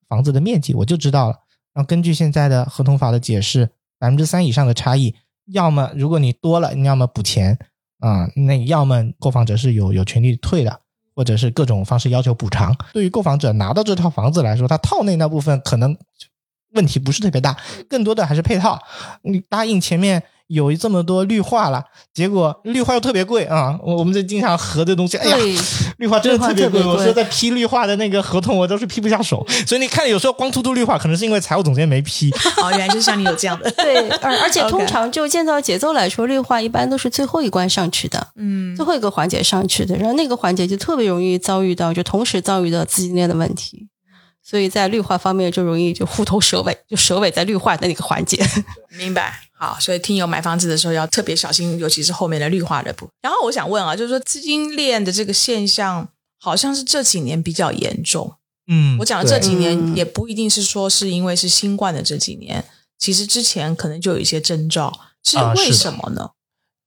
[0.08, 1.36] 房子的面积，我就知道了。
[1.74, 5.14] 然后根据现在的合同法的解释，百分之三以上的差异，
[5.52, 7.58] 要么如果你多了，你要么补钱
[8.00, 10.80] 啊、那要么购房者是有有权利退的。
[11.20, 12.74] 或者是各种方式要求补偿。
[12.94, 15.94] 对于购房者拿到这套房子来说，他套内那部分可能
[16.72, 17.54] 问题不是特别大，
[17.90, 18.82] 更多的还是配套。
[19.20, 21.80] 你答应前面有这么多绿化了，
[22.12, 23.78] 结果绿化又特别贵啊！
[23.84, 25.56] 我我们这经常合这东西，哎呀，对，
[25.98, 26.82] 绿化真的特别贵。
[26.84, 29.46] 我说在批绿化的那个合同，我都是批不下手。
[29.64, 32.32] 所以你看，有时候光秃秃绿化，可能是因为财务总监没批。
[32.62, 43.86] 哦，原来就是像你有这样的， 对，而而且通常就建造节奏来说，绿化一般都是最后一关上去的，嗯最后一个环节上去的，然后那个环节就特别容易遭遇到，就同时遭遇到资金链的问题，
[44.42, 48.44] 所以在绿化方面就容易就虎头蛇尾，就蛇尾在绿化的那个环节。
[48.98, 49.38] 明白。
[49.60, 53.12] 好，所以听友买房子的时候要特别小心，尤其是后面的绿化的部分。
[53.20, 58.36] 然后我想问啊，就是说资金链的这个现象，好像是这几年比较严重。
[58.72, 62.64] 嗯我讲的这几年嗯也不一定是说是因为是新冠的这几年，
[62.98, 66.30] 其实之前可能就有一些征兆，是为什么呢？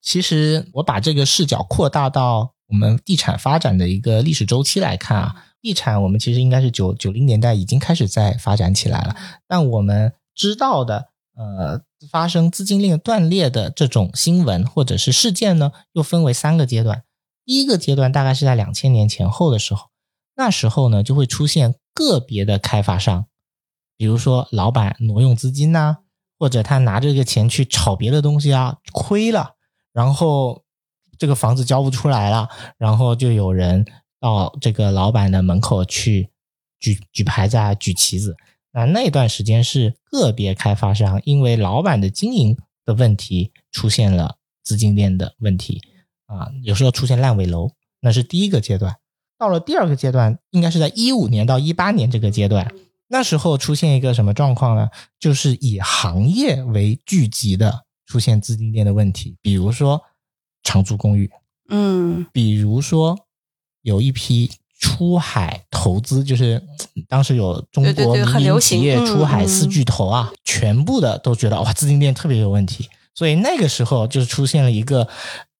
[0.01, 9.15] 其实我把这个视角扩大到我们地产发展的一个历史周期来看啊，地产我们其实应该是九九零年代已经开始在发展起来了，
[9.47, 17.03] 但我们知道的呃发生资金链断裂的这种新闻或者是事件呢，又分为三个阶段。
[17.45, 19.89] 第一个阶段大概是在两千年前后的时候，
[20.35, 23.25] 那时候呢就会出现个别的开发商，
[23.97, 25.97] 比如说老板挪用资金呐、
[26.39, 29.55] 或者他拿这个钱去炒别的东西啊，亏了，
[29.91, 30.63] 然后
[31.17, 33.85] 这个房子交不出来了，然后就有人
[34.19, 36.29] 到这个老板的门口去
[36.79, 38.35] 举举牌子啊，举旗子。
[38.73, 45.81] 那那段时间是个别开发商因为老板的经营的问题出现了资金链的问题
[46.25, 48.95] 啊，有时候出现烂尾楼，那是第一个阶段。
[49.37, 52.73] 到了第二个阶段，应该是在一五年到一八年这个阶段，
[53.07, 54.89] 那时候出现一个什么状况呢？
[55.19, 60.01] 就是以行业为聚集的出现资金链的问题，比如说
[60.63, 61.29] 长租公寓，
[61.69, 63.27] 嗯比如说
[63.81, 64.49] 有一批
[64.83, 66.61] 出海投资，就是
[66.95, 75.07] 嗯 当时有中国民营企业嗯出海嗯四巨头啊，全部的都觉得哇资金链特别有问题，所以那个时候就是出现了一个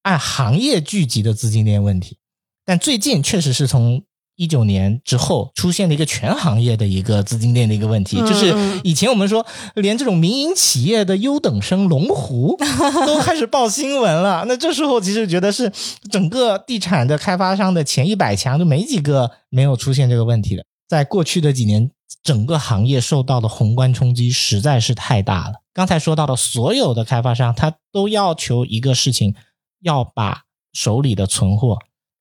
[0.02, 2.18] 按行业聚集的资金链问题。
[2.66, 4.04] 但最近确实是从
[4.36, 12.58] 一九年之后出现了一个全行业的一个资金链的一个问题，嗯就是嗯以前我们说连这种民营企业的优等生龙湖
[13.06, 15.72] 都开始报新闻了，那这时候其实觉得是
[16.12, 20.66] 整个地产的开发商的前一百强就没几个没有出现这个问题的。
[20.88, 21.90] 在过去的几年，
[22.22, 25.62] 整个行业受到的宏观冲击实在是太大了。
[25.74, 29.34] 刚才说到的所有的开发商，他都要求一个事情，
[29.82, 31.80] 要把手里的存货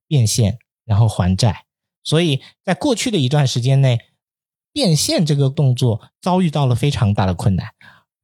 [0.08, 1.64] 变现，然后还债。
[2.04, 3.98] 所以在过去的一段时间内，
[4.72, 7.68] 变现这个动作遭遇到了非常大的困难。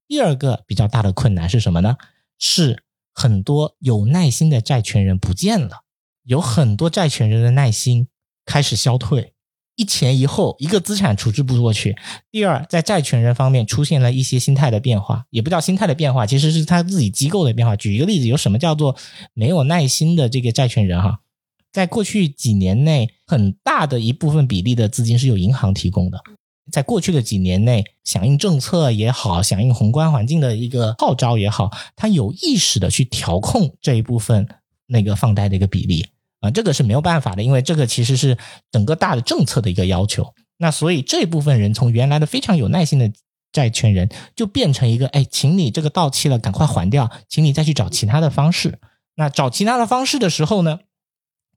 [0.06, 1.96] 第二个比较大的困难是什么呢？
[2.38, 5.82] 是很多有耐心的债权人不见了，
[6.24, 8.08] 有很多债权人的耐心
[8.46, 9.34] 开始消退。
[9.76, 11.96] 一前一后，一个资产处置不过去。
[12.32, 17.76] 第二，在债权人方面出现了一些心态的变化，也不叫心态的变化，其实是他自己机构的变化。
[17.76, 18.96] 举一个例子，有什么叫做
[19.34, 21.20] 没有耐心的这个债权人哈？
[21.78, 26.20] 在过去几年内，很大的一部分比例的资金是由银行提供的。
[26.72, 34.48] 在过去的几年内，响应政策也好，响应宏观环境的一个号召也好，他有意识的去调控这一部分
[34.88, 36.04] 那个放贷的一个比例
[36.40, 38.36] 啊、这个是没有办法的，因为这个其实是
[38.72, 40.34] 整个大的政策的一个要求。
[40.56, 43.10] 那所以这部分人从原来的非常有耐心的
[43.52, 48.78] 债权人，就变成一个哎，请你这个到期了赶快还掉，请你再去找其他的方式。
[49.14, 50.80] 那找其他的方式的时候呢，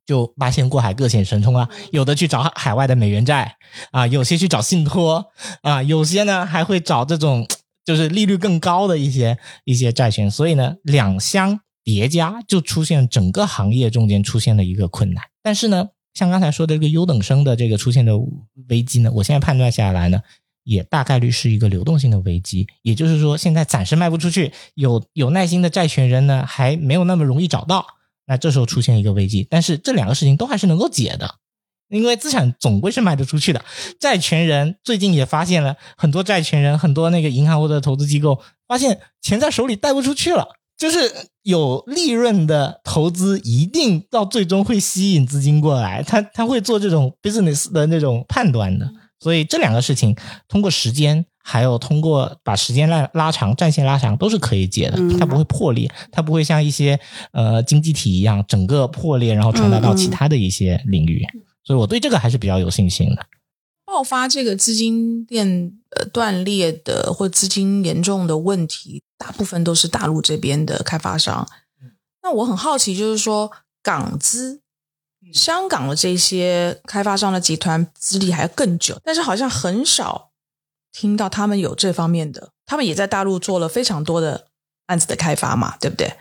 [0.06, 3.56] 就八仙过海各显神通啊，有的去找海外的美元债
[3.92, 5.28] 啊，有些去找信托
[5.62, 7.48] 啊，有些呢还会找这种
[7.86, 15.24] 就是利率更高的一些一些债券，所以呢两相叠加，就出现整个行业中间出现了一个困难。
[15.42, 18.14] 但是呢，像刚才说的这个优等生的这个出现的
[18.70, 20.22] 危机呢，我现在判断下来呢，
[20.64, 27.86] 也大概率是一个流动性的危机，也就是说现在暂时卖不出去，有有耐心的债权人呢还没有那么容易找到。
[28.26, 31.36] 那这时候出现一个危机，但是这两个事情都还是能够解的，
[31.90, 33.64] 因为资产总归是卖得出去的。
[34.00, 48.90] 债权人最近也发现了很多债权人，很多那个银行或者投资机构发现钱在手里贷不出去了，就是有利润的投资一定到最终会吸引资金过来，他他会做这种 business 的那种判断的。
[49.20, 50.16] 所以这两个事情
[50.48, 54.98] 通过时间，还有通过把时间拉拉长、战线拉长，都是可以解的。
[54.98, 57.00] 嗯它不会破裂，它不会像一些
[57.32, 61.26] 呃经济体一样整个破裂，然后传达到其他的一些领域。
[61.64, 63.26] 所以我对这个还是比较有信心的。
[63.86, 71.48] 爆发这个资金链呃断裂的或资金严重的问题，大部分都是大陆这边的开发商。
[72.24, 73.52] 那我很好奇，就是说
[73.84, 74.62] 港资、
[75.34, 80.31] 香港的这些开发商的集团资历还更久，但是好像很少
[80.92, 82.50] 听到他们有这方面的。
[82.66, 84.48] 他们也在大陆做了非常多的
[84.88, 86.14] 案子的开发嘛，对不对？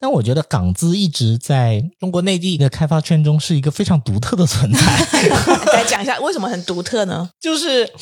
[0.00, 4.80] 但我觉得港资一直在中国内地的开发圈中是一个非常独特的存在。
[5.74, 7.28] 来讲一下为什么很独特呢？
[7.40, 7.92] 就是，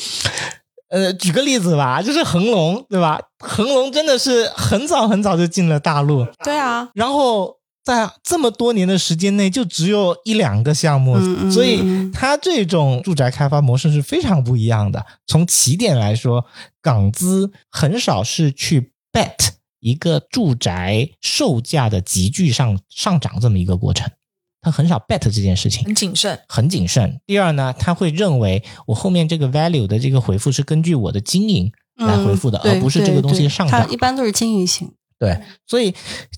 [0.89, 3.19] 呃，举个例子吧，就是恒隆，对吧？
[3.39, 7.56] 恒隆真的是很早很早就进了大陆，对啊，然后
[7.87, 11.15] 在这么多年的时间内，就只有一两个项目，
[11.49, 15.05] 所以嗯它这种住宅开发模式是非常不一样的。
[15.25, 16.45] 从起点来说，
[16.81, 24.11] 港资很少是去 bet 一个住宅售价的急剧上上涨这么一个过程，
[24.61, 25.85] 他很少 bet 这件事情。
[25.85, 26.37] 很谨慎。
[26.49, 27.21] 很谨慎。
[27.25, 33.95] 第二呢，他会认为我后面这个 value 的这个回复是根据我的经营来回复的，嗯而不是这个东西上涨它一。
[33.95, 34.91] 般都是经营型。
[35.19, 35.95] 对，所以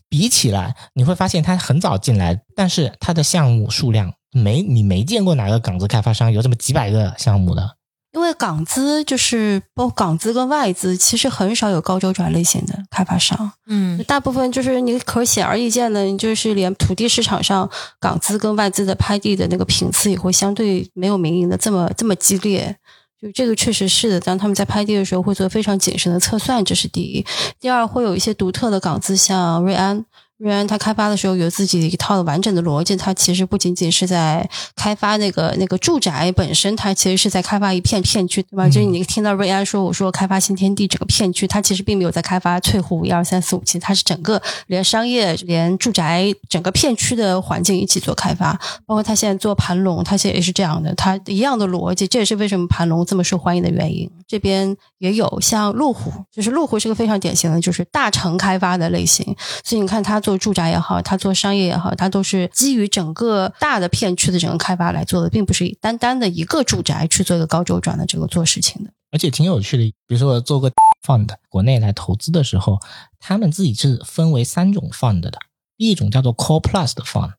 [0.08, 7.76] 比起来，你会发现它很早进来，但是它的项目数量没你没见过哪个港资开发商有这么几百个项目的，
[8.14, 17.70] 因为港资就是包括港资跟外资，其实很少有高周转类型的开发商，嗯大部分就是你可显而易见的，你就是连土地市场上
[18.00, 22.78] 港资跟外资的拍地的那个频次也会相对没有民营的这么这么激烈。
[23.22, 27.26] 就这个确实是的，当他们在拍地的时候会做非常谨慎的测算，这是第一。
[27.60, 30.06] 第二，会有一些独特的港资，像瑞安。
[30.40, 38.66] 瑞安它开发的时候有自己的一套的完整的逻辑，它其实不仅仅是在开发那个那个住宅本身，它其实是在开发一片片区，对吧？
[38.66, 48.54] 嗯就是你听到瑞安说我说开发新天地整个片区，它其实并没有在开发翠湖一二三四五七，它是整个连商业连住宅整个片区的环境一起做开发，
[48.86, 54.10] 包括它现在做盘龙，它现在也是这样的，它一样的逻辑，这也是为什么盘龙这么受欢迎的原因。
[54.26, 59.36] 这边也有像路虎，就是路虎是个非常典型的，就是大城开发的类型，
[59.66, 68.92] 所以你看它做做住宅也好，它做商业也好，它都是基于整个大的片区的整个开发来做的，并不是单单的一个住宅去做一个高周转的这个做事情的。
[69.10, 69.84] 而且挺有趣的。
[70.06, 70.72] 比如说我做个
[71.04, 72.78] fund，国内来投资的时候，
[73.18, 75.32] 他们自己是分为三种 fund 的。
[75.78, 77.34] 第一种叫做 core plus 的 fund，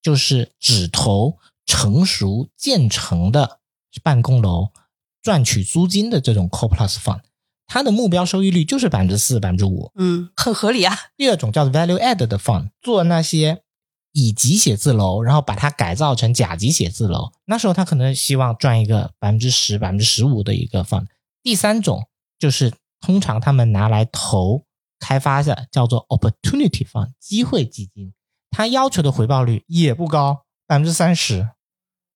[0.00, 1.36] 就是只投
[1.66, 3.58] 成熟建成的
[4.02, 4.68] 办公楼
[5.20, 7.20] 赚取租金的这种 core plus fund，
[7.72, 9.92] 它的目标收益率就是百分之四、百分之五。
[9.94, 10.92] 嗯，很合理啊。
[11.16, 13.62] 第二种叫 value add 的 fund，做那些
[14.10, 17.30] 乙级写字楼，然后把它改造成甲级写字楼。
[17.44, 21.06] 那时候他可能希望赚一个百分之十、百分之十五的一个 fund。
[21.44, 22.08] 第三种
[22.40, 24.64] 就是通常他们拿来投
[24.98, 28.12] 开发的，叫做 opportunity fund 机会基金，
[28.50, 31.50] 它要求的回报率也不高，百分之三十，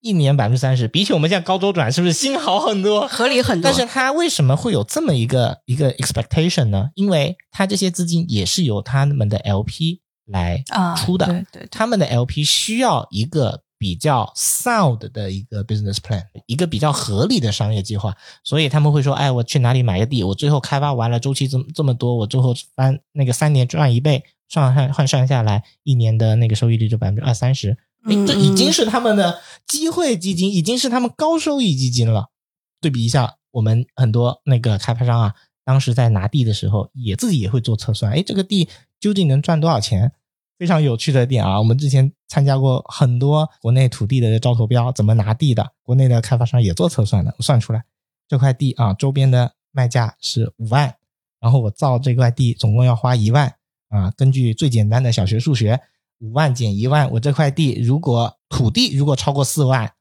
[0.05, 3.09] 一年百分之三十，比起我们现在高周转是不是心好很多？
[3.09, 3.63] 合理很多。
[3.63, 6.91] 但是它为什么会有这么一个一个 expectation 呢？
[6.95, 27.79] 因为它这些资金也是由他们的 LP 来啊出的，对对对他们的 LP 需要一个比较 sound 的一个 business plan，一个比较合理的商业计划，所以他们会说，哎，我去哪里买个地，我最后开发完了，周期这么这么多，我最后翻那个三年赚一倍，算换换算下来，一年的那个收益率就百分之二三十。
[28.05, 32.31] 哎，嗯这已经是他们的机会基金，已经是他们高收益基金了。
[32.81, 35.35] 对比一下，我们很多那个开发商啊，
[35.65, 38.69] 当时在拿地的时候，也自己也会做测算，哎，这个地
[39.01, 40.13] 究竟能赚多少钱？
[40.57, 47.85] 非常有趣的点啊，我们之前参加过很多国内土地的招投标，怎么拿地的，国内的开发商也做测算的，我算出来
[48.29, 50.95] 这块地啊，周边的卖价是五万，
[51.41, 53.53] 然后我造这块地总共要花一万
[53.89, 55.81] 啊，根据最简单的小学数学。
[56.25, 59.93] 五万减一万，我这块地如果土地如果超过四万，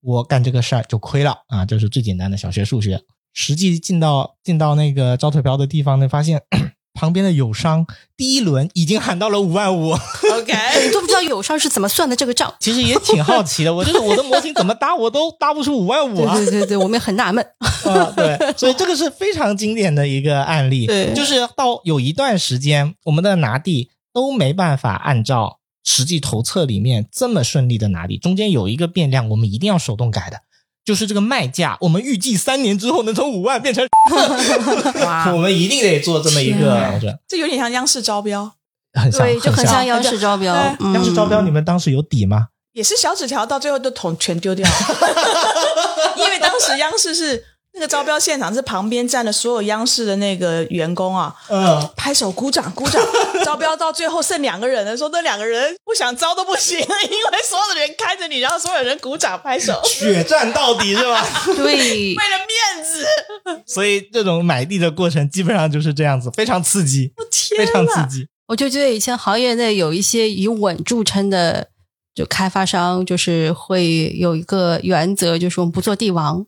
[0.00, 1.64] 我干这个事儿就亏了啊！
[1.64, 3.00] 这是最简单的小学数学。
[3.32, 6.42] 实际进到进到那个招投标的地方呢，发现
[6.92, 7.86] 旁边的友商
[8.16, 10.52] 第一轮已经喊到了五万五，OK，
[10.84, 12.52] 你都不知道友商是怎么算的这个账。
[12.58, 13.72] 其实也挺好奇的。
[13.72, 16.34] 我就是我的模型怎么搭，我都搭不出五万五对啊！
[16.34, 17.46] 对对对，我们也很纳闷。
[17.86, 20.86] 啊，对，所以这个是非常经典的一个案例。
[20.86, 30.40] 对就是到有一段时间，我们的拿地都没办法按照实际投测里面这么顺利的拿地，中间有一个变量，我们一定要手动改的。
[30.84, 33.86] 就是这个卖价，我们预计三年之后能从五万变成，
[35.04, 38.50] 哇 我们一定得做这么一天个啊，这这有点像央视招标，
[39.00, 40.52] 很像，对，就很像央视招标。
[40.80, 42.48] 嗯央视招标，你们当时有底吗？
[42.72, 44.74] 也是小纸条，到最后都统全丢掉了，
[46.18, 47.44] 因为当时央视是
[47.74, 53.02] 那个招标现场是旁边站的所有央视的那个员工啊，嗯，拍手鼓掌鼓掌。
[53.44, 61.26] 招标到最后剩两个人的时候，那两个人不想招都不行，因为所有的人看着你，然后所有人鼓掌拍手，血战到底是吧？
[61.56, 63.04] 对为了面子。
[63.66, 68.06] 所以这种买地的过程基本上就是这样子，非常刺激，我天非常刺呐！
[68.06, 68.26] 激。
[68.48, 71.68] 我就觉得以前行业内有一些以稳著称的
[72.14, 76.44] 就开发商，就是会有一个原则，就是我们不做地王。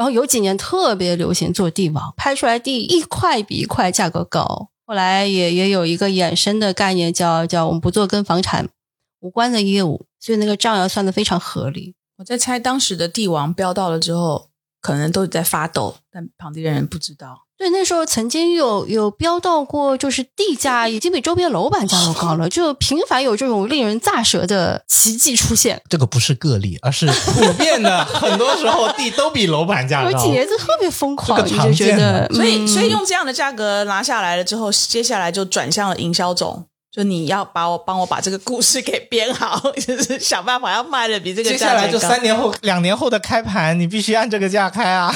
[0.00, 4.70] 然后有几年特别流行做地王，拍出来地一块比一块价格高。
[4.86, 8.70] 后来也也有一个衍生的概念叫叫我们不做跟房产
[9.18, 11.96] 无关的业务，所以那个账要算的非常合理。
[12.16, 14.48] 我在猜当时的地王标到了之后，
[14.80, 17.42] 可能都在发抖，但旁边的人不知道。
[17.60, 25.78] 对，那时候曾经有有标到过，就是地价已经比周边楼板价都高了，就频繁有这种令人咋舌的奇迹出现。
[25.86, 30.30] 这个不是个例，而是普遍的， 很多时候地都比楼板价高有几。
[30.30, 45.14] 年就特别疯狂，这个常你就觉见得的，所以，嗯所以用这样的价格拿下来了之后，接下来就转向了营销总，就你要把我帮我把这个故事给编好， 就是想办法要卖的比这个接下来就三年后、两年后的开盘，你必须按这个价开啊。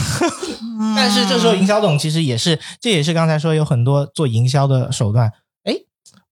[0.96, 5.32] 但是这时候营销总其实也是，这也是刚才说有很多做营销的手段。
[5.64, 5.74] 哎，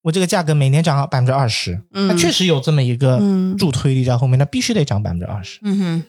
[0.03, 5.59] 我这个价格每年涨百分之二十，嗯它确实有这么一个嗯助推力在后面，那必须得涨百分之二十。
[5.63, 6.05] 嗯哼，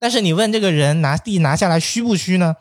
[0.00, 2.56] 但是你问这个人拿地拿下来虚不虚呢？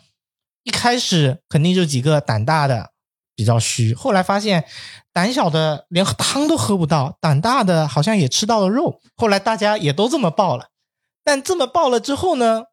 [0.63, 2.91] 一开始肯定就几个胆大的
[3.37, 4.65] 比较虚，后来发现
[5.13, 8.99] 胆小的连汤都喝不到，胆大的好像也吃到了肉。
[9.15, 10.69] 后来大家也都这么报了，
[11.23, 12.63] 但这么报了之后呢，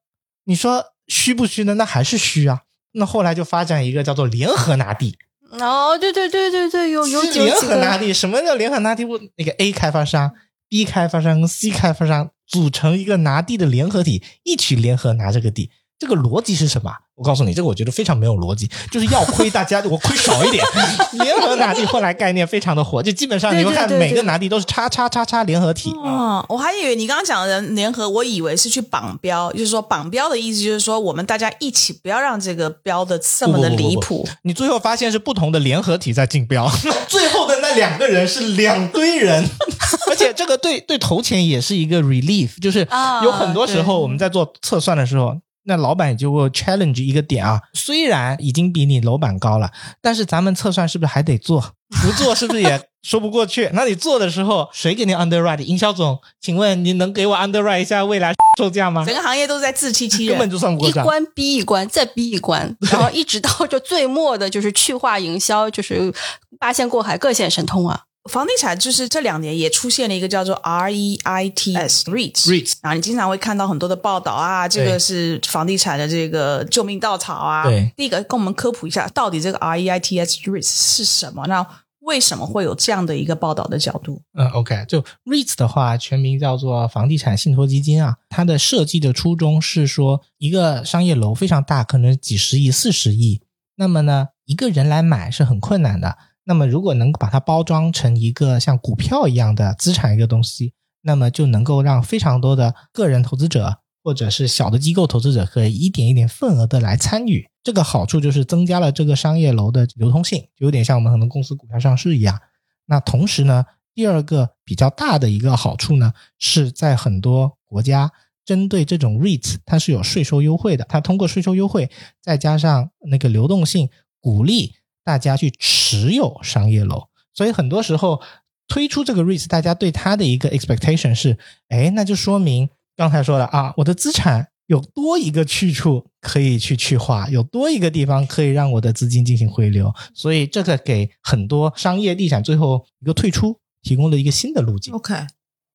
[0.44, 1.74] 你说虚不虚呢？
[1.74, 2.62] 那还是虚啊。
[2.92, 5.18] 那后来就发展一个叫做联合拿地。
[5.60, 8.14] 哦，对对对对对，有有联合拿地。
[8.14, 9.04] 什么叫联合拿地？
[9.04, 10.32] 我那个 A 开发商、
[10.70, 15.70] B 开发商跟 C 开发商组成一个拿地的联合体，一起联合拿这个地。
[15.98, 16.92] 这个逻辑是什么？
[17.16, 20.64] 我告诉你，这个我觉得非常没有逻辑，就是要亏大家， 我亏少一点。
[21.12, 25.92] 联合拿地后来概念非常的火，就基本上你会看每个拿地都是叉叉叉叉联合体。
[25.92, 34.26] 哦，我还以为你刚刚讲的联合，我以为是去绑标，就是说绑标的意思就是说我们大家一起不要让这个标的这么的离谱。
[34.42, 36.68] 你最后发现是不同的联合体在竞标，
[37.06, 39.48] 最后的那两个人是两堆人，
[40.10, 42.80] 而且这个对对投钱也是一个 relief，就是
[43.22, 45.36] 有很多时候我们在做测算的时候。
[45.64, 51.72] 那老板就会 challenge 一个点啊，虽然已经比你楼板高了，但是咱们测算是不是还得做？
[52.02, 53.70] 不做是不是也说不过去？
[53.74, 55.60] 那你做的时候，谁给你 underwrite？
[55.60, 59.04] 营销总，请问你能给我 underwrite 一下未来 售价吗？
[59.04, 66.12] 整个行业都在自欺欺人，根本就算不过一关逼一关，再逼一关， 然后一直到就最末的就是去化营销，就是
[66.58, 68.02] 八仙过海，各显神通啊。
[68.30, 77.64] 房地产就是这两年也出现了一个叫做 REITs REITs，然后你经常会看到很多的报道啊，这个是房地产的这个救命稻草啊。
[77.64, 81.46] 对，第一个跟我们科普一下，到底这个 REITs REITs 是什么？
[81.46, 81.66] 那
[82.00, 84.22] 为什么会有这样的一个报道的角度？
[84.38, 88.16] 嗯，OK，就 REITs 的话，全名叫做房地产信托基金啊。
[88.30, 93.42] 它的设计的初衷是说，一个商业楼非常大，可能几十亿、四十亿，
[93.76, 96.16] 那么呢，一个人来买是很困难的。
[96.46, 107.48] 那么，如果能把它包装成一个像股票一样的资产一个东西，那么就能够让非常多的个人投资者或者是小的机构投资者可以一点一点份额的来参与。
[107.62, 112.38] 这个好处就是增加了这个商业楼的流通性，有点像我们很多公司股票上市一样。
[112.84, 113.64] 那同时呢，
[113.94, 118.12] 第二个比较大的一个好处呢，是在很多国家
[118.44, 120.84] 针对这种 REITs，它是有税收优惠的。
[120.90, 121.90] 它通过税收优惠，
[122.20, 123.88] 再加上那个流动性，
[124.20, 124.74] 鼓励。
[125.04, 128.22] 大家去持有商业楼，所以很多时候
[128.66, 131.38] 推出这个 REITs，大家对它的一个 expectation 是，
[131.68, 144.94] 哎，那就说明刚才说的啊，我的资产有多一个去处可以去去化，有多一个地方可以让我的资金进行回流，所以这个给很多商业地产最后一个退出提供了一个新的路径。
[144.94, 145.14] OK，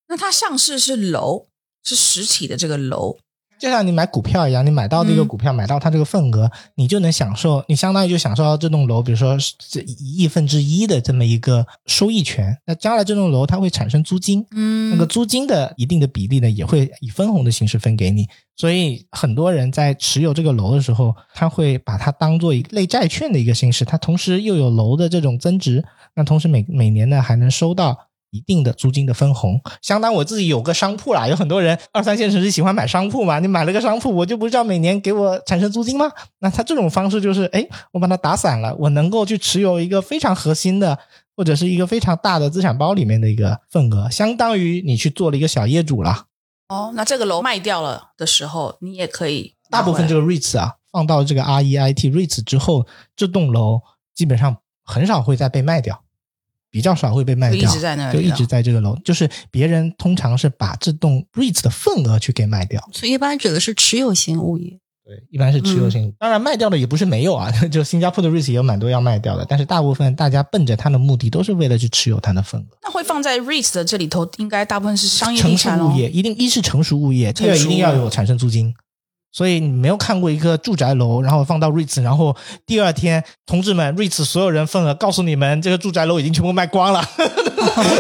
[0.07, 1.45] 那它上市是楼，
[1.83, 3.19] 是实体的这个楼。
[3.59, 9.37] 就像你买股票一样，你买到这个股票，买到它这个份额，你就能享受，你相当于就享受到这栋楼，比如说
[9.69, 12.57] 这一亿分之一的这么一个收益权。
[12.65, 18.27] 那将来这栋楼它会产生租金，嗯，那个租金的一定的比例呢，也会以分红的形式分给你。
[18.55, 25.83] 所以很多人在持有这个楼的时候，他会把它当做一类债券的一个形式，它同时又有楼的这种增值，
[26.15, 28.08] 那同时每每年呢还能收到。
[28.31, 31.27] 一定的租金的分红，相当我自己有个商铺啦。
[31.27, 36.11] 有很多人二三线城市喜欢买商铺嘛，你买了个商铺，我就不知道每年给我产生租金吗？
[36.39, 40.97] 那他这种方式就是，哎，我把它打散了，我能够去持有一个非常核心的
[41.35, 46.25] 或者是一个非常大的资产包里面的一个份额，相当于你去做了一个小业主了。
[46.67, 49.55] 哦，那这个楼卖掉了的时候，你也可以。
[49.71, 53.81] 大部分这个 REITs 啊，放到这个 REIT REITs 之后，这栋楼
[54.13, 56.03] 基本上很少会再被卖掉。
[56.71, 58.97] 比较少会被卖掉，就一直在那，就一直在这个楼。
[59.03, 64.79] 就是别人通常是把这栋 REITs 的份额去给卖掉，所以一般指的是持有型物业。
[65.03, 66.13] 对，一般是持有型。
[66.19, 72.65] 当然卖掉的也不是没有啊， 就新加坡的 REITs 也有蛮多要卖掉的，但是大部分大家奔着它的目的都是为了去持有它的份额。
[72.83, 78.71] 那会放在 REITs 的这里头，应该大部分是商业成熟物业，一定一是成熟物业，第二一定要有产生租金。
[79.31, 87.03] 所以你没有看过一个住宅楼，然后放到 REITs，然后第二天，同志们，REITs 所有人份额告诉你们，这个住宅楼已经全部卖光了，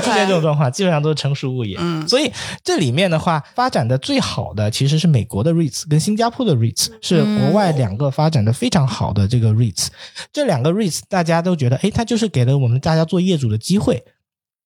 [0.01, 1.77] 出现这种状况，基本上都是成熟物业。
[1.79, 2.31] 嗯，所以
[2.63, 9.89] 这里面的话，发展的最好的其实是美国的 REITs 跟新加坡的 REITs，是国外两个发展的非常好的这个 REITs。
[10.33, 14.03] 这两个 REITs 大家都觉得，哎，它就是给了我们大家做业主的机会，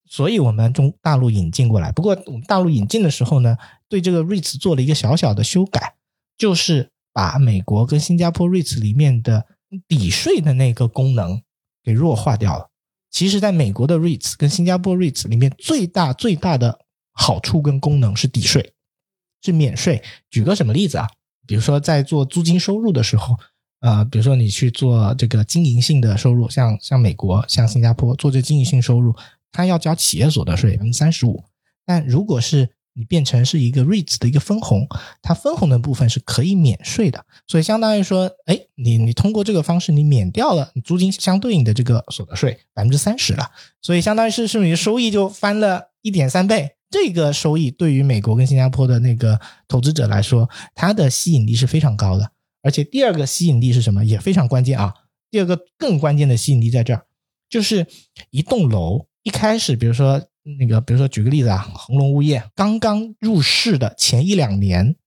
[0.09, 1.91] 所以我们中大陆引进过来。
[1.91, 3.57] 不过我们大陆引进的时候呢，
[3.89, 5.95] 对这个 REITs 做了一个小小的修改。
[6.43, 9.45] 就是把美国跟新加坡 REITs 里面的
[9.87, 11.41] 抵税的那个功能
[11.81, 12.69] 给弱化掉了。
[13.09, 16.77] 其实，在美国的 REITs 跟新加坡 REITs 里面，最大最大的
[17.13, 18.73] 好处跟功能是抵税，
[19.41, 20.03] 是免税。
[20.29, 21.07] 举个什么例子啊？
[21.47, 23.37] 比如说，在做租金收入的时候，
[23.79, 29.15] 呃，比如说你去做这个经营性的收入，像像美国、像新加坡做这经营性收入，
[29.49, 31.41] 它要交企业所得税百分之三十五。
[31.85, 34.87] 但如果是你变成是一个 REITs 的一个分红，
[35.21, 43.49] 它分红的部分是可以免税的，所以相当于说，哎，你你通过这个方式，你免掉了你租金相对应的这个所得税百分之三十了，
[43.81, 46.75] 所以相当于是是你的收益就翻了一点三倍。
[46.91, 52.31] 这个收益对于美国跟新加坡的那个投资者来说，它的吸引力是非常高的。
[52.61, 54.05] 而且第二个吸引力是什么？
[54.05, 54.93] 也非常关键啊。
[55.31, 57.05] 第二个更关键的吸引力在这儿，
[57.49, 57.87] 就是
[58.29, 60.21] 一栋楼一开始，比如说。
[60.59, 64.97] 那个，比如说举个例子啊，恒隆物业刚刚入市的前一两年，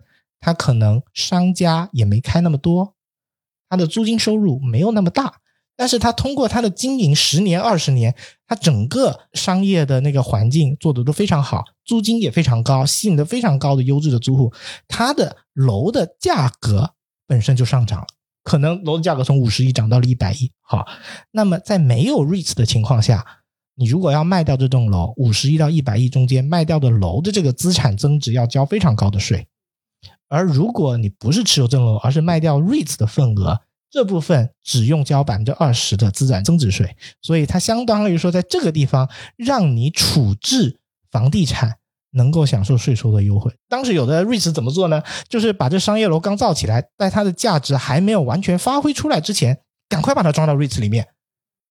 [0.41, 2.95] 它可能商家也没开那么多，
[3.69, 5.41] 它的租金收入没有那么大，
[5.77, 8.15] 但是它通过它的经营十年二十年，
[8.47, 14.55] 它整个商业的那个环境做的都非常好，租金也非常高，吸引的非常高的优质的租户，
[14.89, 16.95] 它的楼的价格
[17.27, 18.07] 本身就上涨了，
[18.43, 20.51] 可能楼的价格从五十亿涨到了一百亿。
[20.63, 20.87] 好，
[21.31, 23.43] 那么在没有 REITs 的情况下。
[23.79, 29.47] 你如果要卖掉这栋楼，五十亿到一百亿中间卖掉的楼的这个资产增值要交非常高的税，
[30.29, 33.61] 而如果你不是持有这栋楼，而是卖掉 REITs 的份额，
[33.91, 41.77] 这部分只用交百分之二十的资产增值税，所以它相当于说在这个地方让你处置房地产
[42.13, 43.53] 能够享受税收的优惠。
[43.69, 45.03] 当时有的 REITs 怎么做呢？
[45.29, 51.09] 就是把这商业楼刚造起来，在它的价值还没有完全发挥出来之前，赶快把它装到 REITs 里面。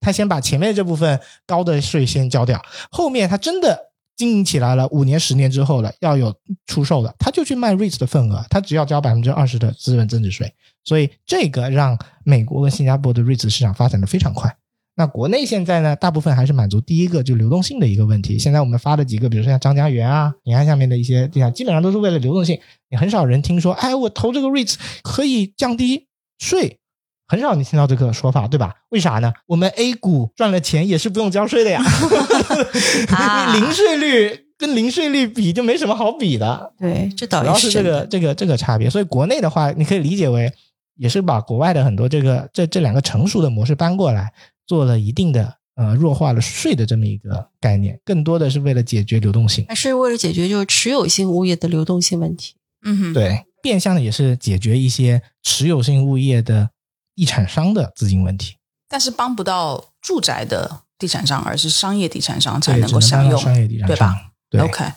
[0.06, 3.76] 他先把前面这部分高的税先交掉，后面他真的
[4.16, 6.32] 经营起来了，五年、十年之后了，要有
[6.68, 10.54] 出售的，他就去卖 REITs 的份额，他只要交百分之二十的资本增值税，
[10.84, 14.56] 所以这个让美国跟新加坡的 REITs 市场发展的非常快。
[14.98, 18.38] 那国内现在呢，大部分还是满足第一个就流动性的一个问题。
[18.38, 26.80] 现在我们发的几个，比如说像张家园啊，你看下面的一些地方，基本上都是为了流动性，也很少人听说，哎，我投这个 REITs 可以降低税。
[27.28, 28.74] 很少你听到这个说法，对吧？
[28.90, 29.34] 为啥呢？
[29.48, 31.82] 我们 A 股赚了钱也是不用交税的呀，
[33.54, 36.72] 零税率跟零税率比就没什么好比的。
[36.78, 38.90] 对，这倒主要是这个这个这个差别。
[38.90, 40.52] 所以国内的话，你可以理解为
[40.98, 44.32] 也是把国外的很多这个这这两个成熟的模式搬过来，
[44.68, 52.54] 做了一定的呃弱化了税的这么一个概念，更多的是为了解决流动性，还是为了解决就是持有性物业的流动性问题。
[52.84, 56.70] 嗯哼，对，变相的也是解决一些持有性物业的。
[57.16, 58.58] 地产商的资金问题，
[58.90, 64.16] 但是帮不到住宅的地产商，而是商业地产商才能够享用，商业地产商对吧？
[64.50, 64.92] 对，OK。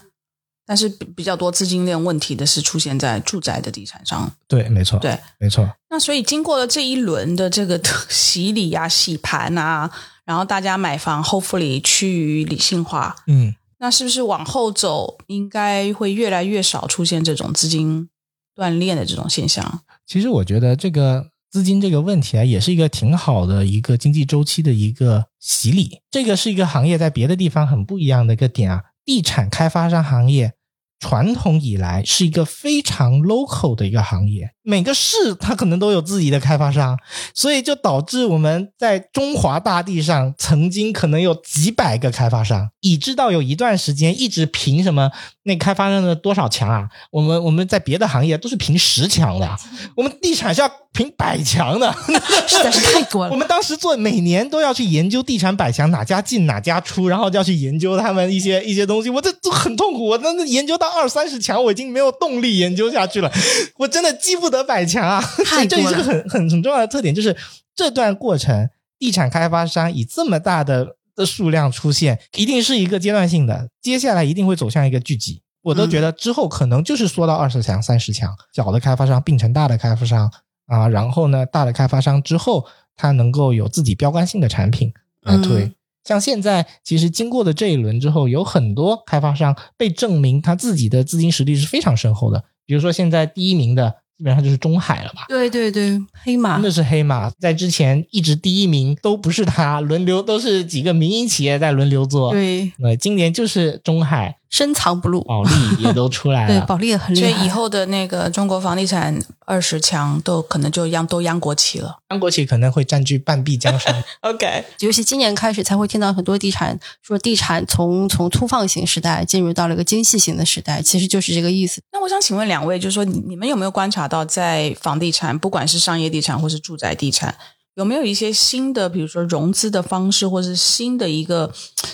[0.66, 5.66] 但是比较多资金链问题的是出现在住宅的地产商，对，没错，对，没错。
[5.88, 9.90] 那所以经过了这一轮的这个洗礼啊、洗盘啊，
[10.26, 18.10] 然后大家买房，hopefully 趋于理性化，嗯，那是不是往后走应该会越来越少出现这种资金
[18.54, 19.80] 断裂的这种现象？
[20.06, 21.30] 其实我觉得这个。
[21.50, 26.00] 资金这个问题啊，也是一个挺好的一个经济周期的一个洗礼。
[26.10, 30.52] 这个是一个行业在别的地方很不一样的一个点啊，地产开发商行业。
[31.00, 36.94] 传统以来是一个非常 local 的一个行业，每个市它可能都有自己的开发商，
[37.32, 45.10] 所以就导致我们在中华大地上曾经可能有几百个开发商，以致到有一段时间一直凭什么
[45.44, 46.86] 那开发商的多少强啊？
[47.10, 49.56] 我们我们在别的行业都是凭十强的，
[49.96, 51.90] 我们地产是要凭百强的，
[52.46, 53.32] 实在是太多了。
[53.32, 60.98] 我们当时做每年都要去研究地产百强哪家进哪家出，然后就要去研究他们一些一些东西，我这都很痛苦，我那那研究到。
[60.98, 63.30] 二三十强，我已经没有动力研究下去了。
[63.76, 65.22] 我真的记不得百强啊！
[65.68, 67.36] 这是个很很很重要的特点，就是
[67.74, 75.42] 这段过程，地产开发商以这么大的的数量出现，一定是一个阶段性的，接下来一定会走向一个聚集。
[75.62, 80.30] 我都觉得之后可能就是缩到二十强、三十强，小的开发商并成大的开发商
[80.66, 82.64] 啊，然后呢，大的开发商之后，
[82.96, 84.92] 它能够有自己标杆性的产品
[85.22, 85.72] 来推。
[86.04, 92.44] 像现在，其实经过的这一轮之后，有很多开发商被证明他自己的资金实力是非常深厚的。
[92.64, 95.24] 比如说，现在第一名的基本上就是中海了吧？
[95.28, 102.32] 对对对，黑马真的是黑马，在之前一直第一名都不是他，轮流都是几个民营企业在轮流做。
[102.32, 104.34] 对，呃，今年就是中海。
[104.50, 107.30] 深藏不露，保利也都出来了， 对，保利也很厉害。
[107.30, 114.02] 所以以后的那个中国房地产二十强都可能就央都央国企了，央国企可能会占据半壁江山。
[114.22, 121.82] OK，尤其今年开始才会听到很多地产说，地产从从粗放型时代进入到了一个精细型的时代，其实就是这个意思。
[121.92, 127.34] 那我想请问两位，就是说你你们有没有观察到，在房地产，不管是商业地产或是住宅地产？
[127.78, 131.48] 有没有一些新的，比如说融资的方式，或者是新的一个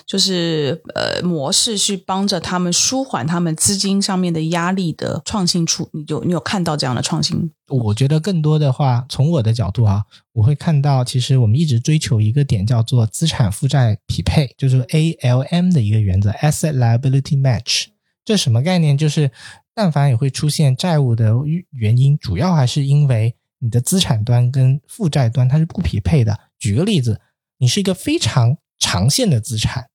[0.06, 5.86] 就是呃模式，去帮着他们舒缓他们资金上面的压力的创新出？
[5.92, 7.50] 你就你有看到这样的创新？
[7.68, 17.88] 我觉得更多的话，从我的角度啊，我会看到，其实我们一直追求一个点，叫做资产负债匹配，就是 ALM 的一个原则，Asset Liability Match。
[18.24, 18.96] 这什么概念？
[18.96, 19.30] 就是
[19.74, 21.34] 但凡也会出现债务的
[21.72, 23.34] 原因，主要还是因为
[23.64, 26.38] 你的资产端跟负债端它是不匹配的。
[26.58, 27.22] 举个例子，
[27.56, 29.88] 你是一个非常长线的资产，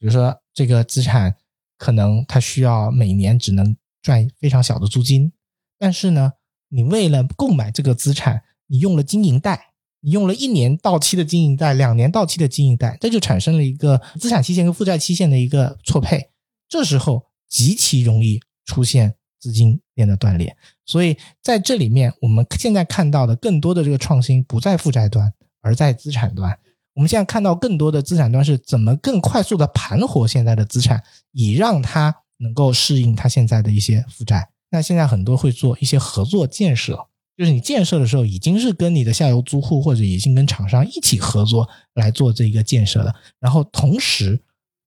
[0.00, 1.36] 比如说这个资产
[1.76, 5.32] 可能它需要每年只能赚非常小的租金，
[5.78, 6.32] 但是呢，
[6.70, 9.70] 你为了购买这个资产，你用了经营贷，
[10.00, 16.30] 你用了一年到期的经营贷，两年到期的经营贷，这就产生了一个资产期限跟负债期限的一个错配，
[16.68, 20.56] 这时候极其容易出现资金链的断裂。
[20.84, 25.32] 所以在这里面，我们现在看到的更多的这个创新不在负债端。
[25.60, 26.56] 而在资产端，
[26.94, 34.48] 我们现在看到更多的资产端是怎么更快速的盘活现在的资产，以让它能够适应它现在的一些负债。
[34.70, 43.12] 那现在很多会做一些合作建设，就是你建设的时候已经是跟你的下游租户或者已经跟厂商一起合作来做这一个建设的。
[43.40, 44.40] 然后同时，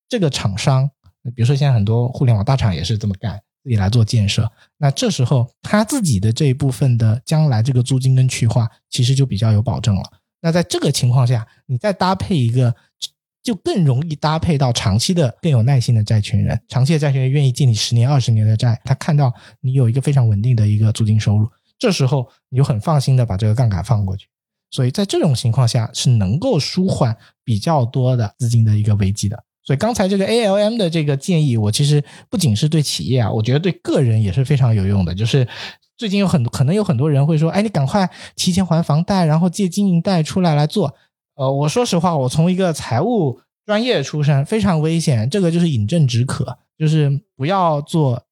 [0.07, 0.89] 这个厂商，
[1.35, 4.49] 比如说现在很多互联网大厂也是这么干，自己来做建设。
[4.77, 10.03] 那这时候他自己的这一部分的将来这个租金跟去化，其实就比较有保证了。
[10.41, 12.75] 那在这个情况下，你再搭配一个，
[13.43, 16.59] 就更容易搭配到长期的、更有耐心的债权人。
[16.67, 21.47] 长期的债权人愿意借你十年、二十年的债，他看到你有一个非常稳定的一个租金收入，
[21.77, 24.27] 这时候你就很放心的把这个杠杆放过去。
[24.71, 29.43] 所以在这种情况下，是能够舒缓比较多的资金的一个危机的。
[29.63, 35.47] 所以刚才这个 ALM 的这个建议，我其实不仅是对企业啊，我觉得对个人也是非常有用的，就是。
[35.97, 40.95] 最近有很多可能有很多人会说，哎，你赶快提前还房贷，然后借经营贷出来来做。
[41.35, 45.29] 呃，我说实话，我从一个财务专业出身，非常危险。
[45.29, 48.23] 这个就是饮鸩止渴，就是不要做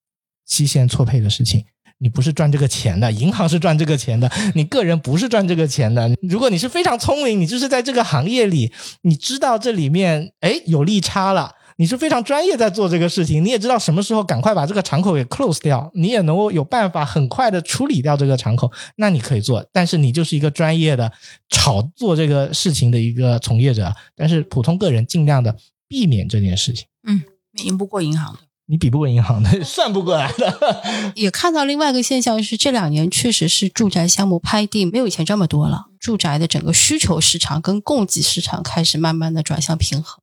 [0.48, 1.64] 期限错配的事情。
[2.00, 6.10] 你不是赚这个钱的，银行是赚这个钱的，你个人不是赚这个钱的。
[6.22, 8.72] 如果你是非常聪明，你就是在这个行业里，
[9.04, 11.56] 你知道这里面哎有利差了。
[11.78, 19.66] 你是非常专业在做这个事情，你也知道什么时候赶快把这个敞口给 close 掉，你也能够有办法很快的处理掉这个敞口，那你可以做。
[19.72, 21.10] 但是你就是一个专业的
[21.48, 25.56] 炒作这个事情的一个从业者，但是普通个人尽量的
[25.88, 26.86] 避免这件事情。
[27.08, 27.22] 嗯，
[27.64, 28.40] 赢不过银行的，
[28.70, 31.14] 你比不过银行的，算不过来的。
[31.16, 40.22] 也看到另外一个现象是，这两年确实是住宅项目拍地没有以前这么多了，住宅的整个需求市场跟供给市场开始慢慢的转向平衡。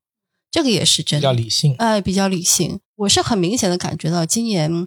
[0.49, 2.79] 这个也是真的，比较理性，哎，比较理性。
[2.99, 4.87] 我是很明显的感觉到，今年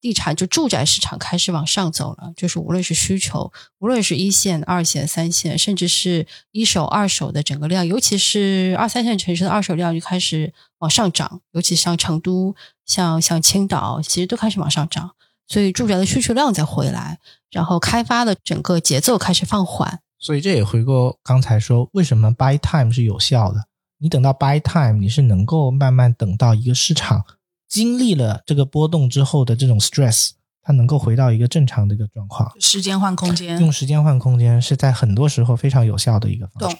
[0.00, 15.10] 地产就住宅市场开始往上走了，就是无论是需求，无论是一线、二线、三线，甚至是一手、二手的整个量，尤其是二三线城市的二手量就开始往上涨，尤其像成都、像像青岛，其实都开始往上涨。
[15.46, 17.18] 所以住宅的需求量在回来，
[17.50, 20.00] 然后开发的整个节奏开始放缓。
[20.18, 23.64] 所以这也回过刚才说，为什么 buy time 是有效的？
[23.98, 27.24] 你等到 buy time，你是能够慢慢等到一个市场
[27.70, 32.52] 经历了这个波动之后的这种 stress，它能够回到一个正常的一个状况。
[32.60, 36.76] 时间换空间，用时间换空间是在很多时候非常有效的一个方式。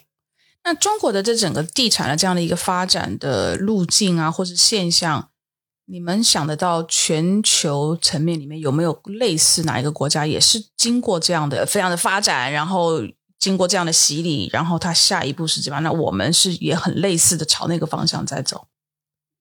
[0.65, 5.31] 那中国的这整个地产的这样的一个发展的路径啊，或者现象，
[5.87, 13.01] 你们想得到全球层面里面有没有类似哪一个国家也是经过这样的非常的发展，然后？
[13.41, 15.83] 经过这样的洗礼，然后它下一步是怎么样？
[15.83, 18.67] 那我们是也很类似的朝那个方向在走。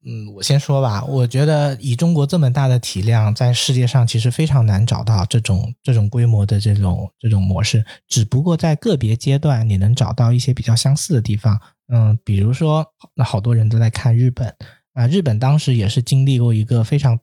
[0.06, 7.84] 嗯，我先说吧，我觉得以中国这么大的体量，在世界上其实非常难找到这种这种规模的这种这种模式。
[8.08, 11.60] 只不过在个别阶段，你能找到一些比较相似的地方。
[11.92, 14.56] 嗯，比如说，那好多人都在看日本
[14.94, 17.20] 啊，日本当时也是经历过一个非常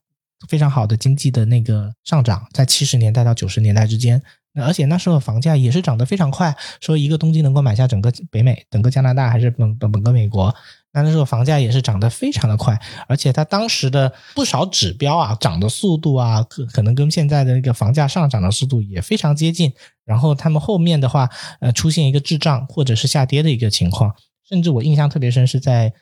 [0.46, 4.22] 非常好的经济的那个上涨，在七十年代到九十年代之间。
[4.58, 10.54] 而且那时候房价也是涨得非常快，说一个东京能够买下整个北美、整个加拿大还是本本本个美国。
[10.96, 12.76] 那那时候房价也是涨得非常的快，
[13.06, 19.72] 而且它当时的不少指标啊，涨的速度啊，可可能跟现在的那个房价上涨的速度也非常接近。
[20.04, 21.30] 然后他们后面的话，
[21.60, 24.14] 呃，出现一个滞胀或者是下跌的一个情况，
[24.48, 25.92] 甚至我印象特别深是在，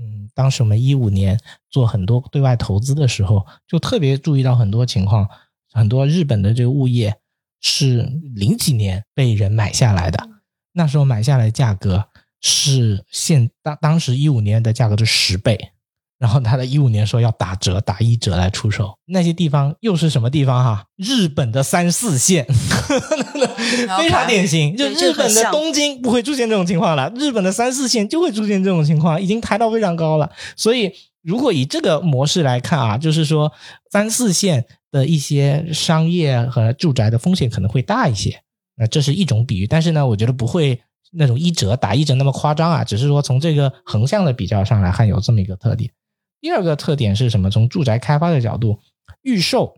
[0.00, 1.38] 嗯，当时我们一五年
[1.70, 5.28] 做很多对外投资的时候，就特别注意到很多情况，
[5.72, 7.16] 很多日本的这个物业。
[7.60, 8.02] 是
[8.36, 10.28] 零几年被人买下来的，
[10.74, 12.04] 那时候买下来价格
[12.40, 15.70] 是现当当时一五年的价格的十倍，
[16.18, 20.84] 然后他在一五年说要打折打一折来出售，那些地方又是什么地方哈？
[20.96, 22.46] 日本的三四线，
[23.98, 30.30] 非常典型，就日本的东京不会出现这种情况了，日本的三四线就会出现这种情况，已经抬到非常高了。
[30.56, 33.52] 所以如果以这个模式来看啊，就是说
[33.90, 34.64] 三四线。
[34.90, 38.40] 的一些商业和住宅的风险可能会大一些，
[38.78, 40.80] 那这是一种比喻，但是呢，我觉得不会
[41.12, 45.90] 那种一折打一折那么夸张啊，只是说从这个横向的比较上来看有这么一个特点。
[46.40, 47.50] 第二个特点是什么？
[47.50, 48.78] 从住宅开发的角度，
[49.22, 49.74] 预售。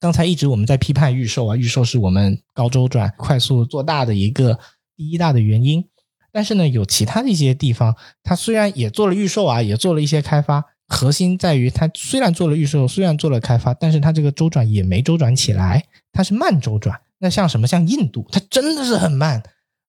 [0.00, 4.58] 刚才一直我们在批判预售啊，预售是我们高周转、快速做大的一个
[4.96, 5.84] 第一大的原因。
[6.32, 7.94] 但是呢，有其他的一些地方，
[8.24, 17.00] 它虽然也做了预售啊，也做了一些开发，核心在于它虽然做了预售，虽然做了开发，但是它这个周转也没周转起来，它是慢周转。
[17.18, 17.68] 那像什么？
[17.68, 19.40] 像印度，它真的是很慢。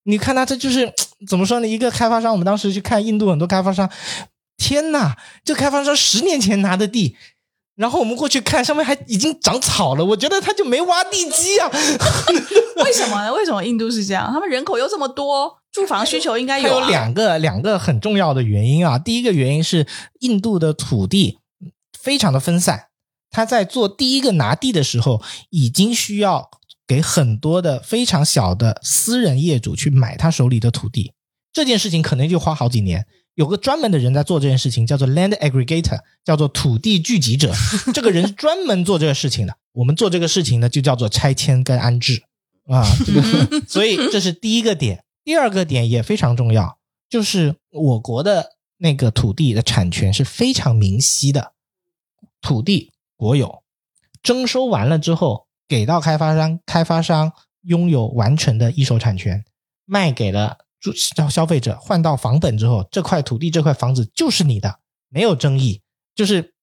[0.03, 0.91] 你看他这就是
[1.27, 1.67] 怎么说呢？
[1.67, 3.89] 一个开发商，我们当时去看印度很多开发商，
[4.57, 7.15] 天呐，这开发商十年前拿的地。
[7.75, 10.05] 然后我们过去看，上面还已经长草了。
[10.05, 11.67] 我觉得他就没挖地基啊？
[12.85, 13.33] 为什么呢？
[13.33, 14.29] 为什么印度是这样？
[14.31, 16.69] 他们人口又这么多，住房需求应该有。
[16.69, 18.99] 有两个两个很重要的原因啊。
[18.99, 19.87] 第一个原因是
[20.19, 21.39] 印度的土地
[21.99, 22.89] 非常的分散，
[23.31, 26.51] 他在做第一个拿地的时候，已经需要
[26.87, 31.13] 给很多的非常小的私人业主去买他手里的土地。
[31.51, 33.05] 这件事情可能就花好几年。
[33.35, 37.51] 有个专门的人在做这件事情，叫做 land aggregator，叫做土地聚集者。
[37.91, 39.55] 这个人专门做这个事情的。
[39.71, 42.21] 我们做这个事情呢，就叫做拆迁跟安置
[42.67, 42.85] 啊。
[43.03, 45.03] 这个， 所以这是第一个点。
[45.23, 46.77] 第二个点也非常重要，
[47.09, 51.53] 就是我国的那个土地的产权是非常明晰的，
[52.39, 53.63] 土地国有，
[54.21, 57.31] 征收完了之后给到开发商，开发商
[57.63, 59.43] 拥有完全的一手产权，
[59.85, 60.57] 卖给了。
[60.93, 65.79] 消消费者换到房本之后，这块土地、这块房子就是你的，没有争议。
[66.13, 66.55] 就是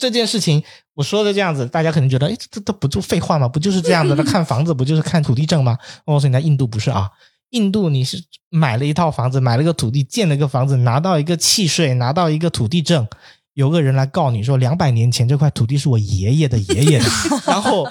[0.00, 3.46] 这件事情，我说的这样子，大家可能觉得，哎，这这不就废话吗？
[3.46, 4.14] 不就是这样子？
[4.18, 5.78] 那看房子不就是看土地证吗？
[6.04, 7.08] 我告诉你，在印度不是啊，
[7.50, 13.06] 印度你是买了一套房子，买了个土地，建了一个房子，拿到一个契税，拿到一个土地证，
[13.54, 17.04] 有个人来告你说，两百年前这块土地是我爷爷的爷爷的，
[17.46, 17.88] 然后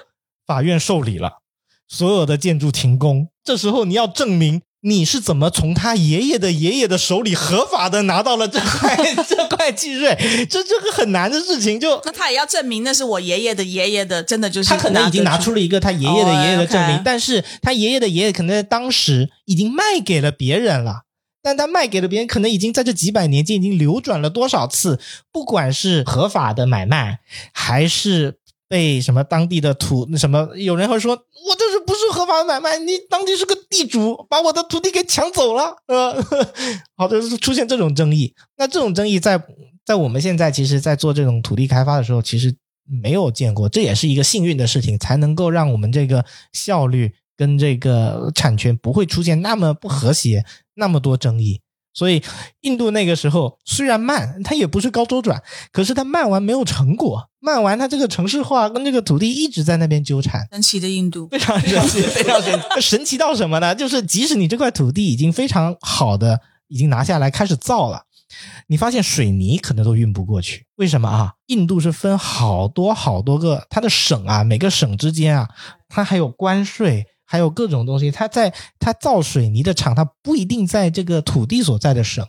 [0.47, 1.41] 法院受理了，
[1.87, 4.61] 所有的建筑停工，这时候你要证明。
[4.81, 8.95] 你是怎么从他爷爷的爷爷的手里合法的拿到了这块
[9.27, 10.15] 这块契税？
[10.47, 21.01] 这这个很难的事情，就那他也要证明那是我爷爷的爷爷的，真的就是他可能已经拿出了一个他爷爷的爷爷的证明，但是他爷爷的爷爷可能在当时已经卖给了别人了，
[21.41, 25.01] 但他卖给了别人，可能已经在这几百年间已经流转了多少次，
[25.33, 27.19] 不管是合法的买卖
[27.51, 28.37] 还是。
[28.69, 30.49] 被什么当地的土什么？
[30.55, 32.77] 有人会说我这是不是合法买卖？
[32.77, 36.21] 你当地是个地主，把我的土地给抢走了，呃，
[36.97, 38.33] 好的，出现这种争议。
[38.57, 39.41] 那这种争议在
[39.85, 42.53] 在我们现在其实，在做这种土地开发的时候，其实
[43.01, 43.69] 没有见过。
[43.69, 50.43] 这也是一个幸运的事情，才能够让我们这个效率跟这个产权不会出现那么不和谐，
[50.75, 51.61] 那么多争议。
[51.97, 52.21] 所以，
[52.61, 55.41] 印度那个时候虽然慢，它也不是高周转，
[55.71, 60.47] 可是它慢完没有成果，慢完它这个城市化跟这个土地一直在那边纠缠。
[60.51, 63.73] 神奇的印度，非常神奇，非常神奇，神奇到什么呢？
[63.73, 68.03] 就是即使你这块土地已经非常好的，已经拿下来开始造了，
[68.67, 70.67] 你发现水泥可能都运不过去。
[70.75, 71.33] 为什么啊？
[71.47, 75.49] 印度是分好多好多个，它的省啊，每个省之间啊，
[75.89, 77.07] 它还有关税。
[77.29, 82.25] 还有各种东西，他在他造水泥的厂，他不一定在这个土地所在的省，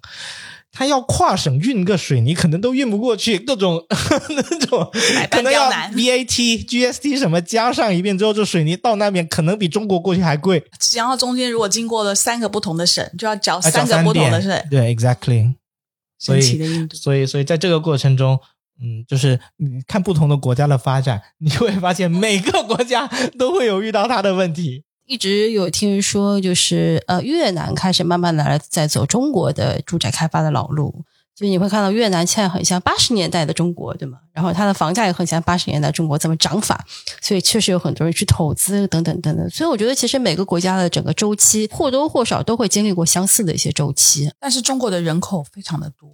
[0.73, 3.39] 他要跨省运个水泥，可能都运不过去。
[3.39, 4.91] 各种 那种
[5.31, 10.65] 可能要 VAT、GST 什么加上一遍之后，这水泥到那边可能比中国过去还贵。
[10.95, 14.51] 然后中间如果经过了三个不同的省，就要缴三个不同的省。
[14.69, 15.55] 对，exactly。
[16.19, 16.41] 所以，
[16.93, 18.37] 所以，所以在这个过程中，
[18.83, 24.83] 嗯，就是你看不同的国家的发展，你就会发现每个国家都会有遇到它的问题。
[25.09, 31.03] 一直有听人说，就是呃，越南开始慢慢的在走中国的住宅开发的老路，
[31.35, 34.19] 所以你会看到越南现在很像八十年代的中国，对吗？
[34.35, 36.85] 然后它的房价也很像八十年代中国这么涨法，
[37.23, 39.49] 所以确实有很多人去投资等等等等。
[39.49, 44.31] 所以我觉得，其实每个国家的整个周期或多或少都会经历过相似的一些周期。
[44.39, 46.11] 但是中国的人口非常的多，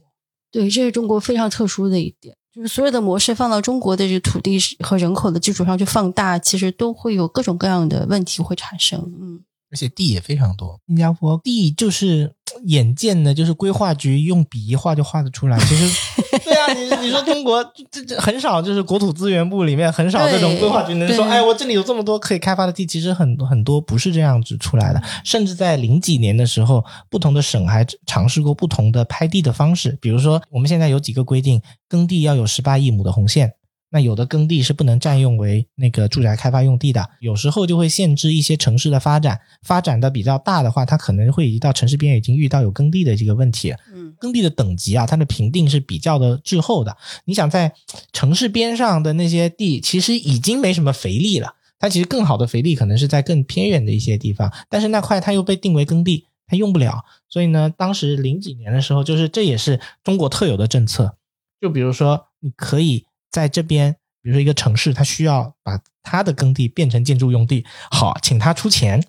[0.52, 2.36] 对，这是中国非常特殊的一点。
[2.54, 9.00] 就是所有的模式放到中国的这土地和人口的基础上去放大，其实都会有各种各样的问题会产生。
[9.20, 9.40] 嗯，
[9.74, 12.32] 而且地也非常多，新加坡地就是
[12.66, 15.58] 眼见的，就是规划局用笔一画就画得出来。
[15.58, 15.90] 其实，
[16.44, 17.60] 对啊，你你说中国
[17.90, 22.86] 这这很少，就是国土资源部里面很少这种规划局能说，哎，我这里有这么多可以开发的地。
[22.86, 29.98] 其实很多很多不是这样子出来的，甚至在零几年的时候，不同的省还尝试过不同的拍地的方式。
[30.00, 31.60] 比如说，我们现在有几个规定。
[31.86, 33.52] 耕地要有十八亿亩的红线，
[33.94, 39.40] 那有的耕地是不能占用为那个住宅开发用地的，有时候就会限制一些城市的发展。
[39.62, 43.72] 发展的比较大的话，它可能会移到城市边，已经遇到有耕地的这个问题。
[43.94, 46.96] 嗯，耕地的等级啊，它的评定是比较的滞后的。
[47.26, 47.72] 你想在
[48.12, 57.04] 城市边上的那些地，其实已经没什么肥力了，它其实更好的肥力可能是在更偏远的一些地方，但是那块它又被定为耕地，它用不了。
[57.28, 61.16] 所以呢，当时零几年的时候，就是这也是中国特有的政策。
[61.60, 69.04] 就比如说，你可以在这边，比如说一个城市，它需要把它的耕地变成建筑用地，好，请他出钱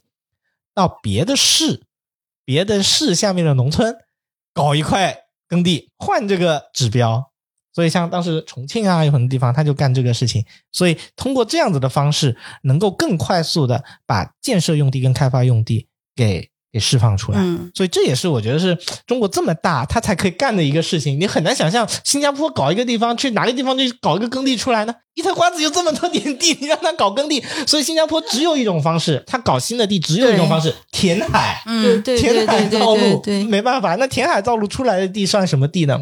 [0.74, 1.84] 到别的市、
[2.44, 3.96] 别的市下面的农村
[4.52, 5.16] 搞一块
[5.48, 7.32] 耕地，换这个指标。
[7.72, 10.44] 所以，像当时重庆啊，有很多地方他就干这个事情。
[10.72, 17.40] 所以，通过这样子的方式，能够更快速的把建设用地跟开发用地给给释放出来。
[17.42, 21.18] 嗯，所以这也是我觉得是中国这么大，它才可以干的一个事情。
[21.18, 24.94] 你很难想象新加坡搞一个地方去哪个地方去搞一个耕地出来呢？
[25.14, 31.64] 一滩瓜子有这么多点地，你让他搞耕地，所以新加坡只有一种方式，他搞新的地只有一种方式，填海。
[31.66, 36.02] 嗯对对填海造陆，对对，没办法，那填海造陆出来的地算什么地呢？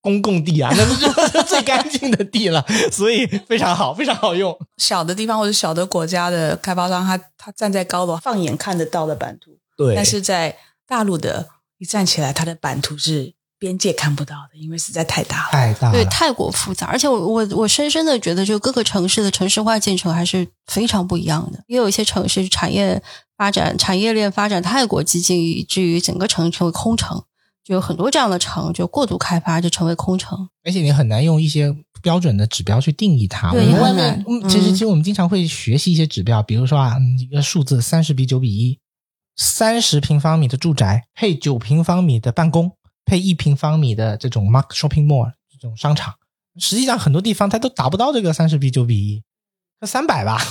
[0.00, 4.56] 公共地啊，那不是最干净的地了，所以非常好，非常好用。
[4.78, 10.54] 小的地方或者小的国家的开发商，他他站在高楼，放眼看得到的版图，对但是在
[10.86, 11.48] 大陆的
[11.78, 15.48] 一站起来，它的版图是边界看不到的，因为实在太大了。
[15.52, 21.62] 对，太大了，对太过复杂，而且我我我深深的觉得，就各个城市的城市化进程还是非常不一样的。
[21.68, 23.02] 也有一些城市产业
[23.36, 27.22] 发展、产业链发展太过激进，以至于整个城成为空城，
[27.64, 30.48] 就有很多这样的城就过度开发，就成为空城。
[30.64, 33.48] 而且你很难用一些标准的指标去定义它。
[33.48, 38.78] 我对们外面其实其实我们经常会学习一些指标，比如说啊，嗯一个数字三十比九比一，
[39.38, 42.72] 三十平方米的住宅配九平方米的办公，
[43.04, 46.14] 配一平方米的这种 mark shopping mall 这种商场，
[46.58, 49.22] 实际上很多地方它都达不到这个三十比九比一，
[49.80, 50.42] 那三百吧，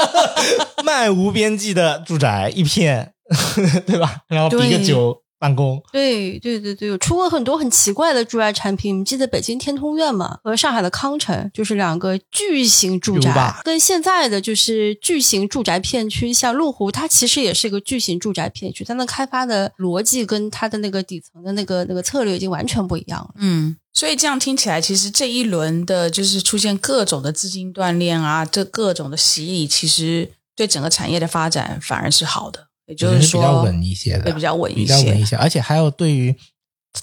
[0.82, 3.12] 漫无边际的住宅一片，
[3.86, 4.22] 对吧？
[4.28, 4.84] 然后比个对。
[4.84, 9.00] 九办公，对对对对，有出过很多很奇怪的住宅产品。
[9.00, 23.34] 你记得北京天通苑嘛，和上海的康城，就是两个巨型住宅跟现在的就是巨型住宅片区，像麓湖，它其实也是一个巨型住宅片区，它那开发的逻辑跟它的那个底层的那个那个策略已经完全不一样了。
[23.38, 32.65] 嗯，所以这样听起来，其实这一轮的就是出现各种的资金断裂啊，这各种的洗礼，其实对整个产业的发展反而是好的。
[32.86, 36.34] 也就是说，比较稳一些的，对比较稳一些，较稳一些，而且还有对于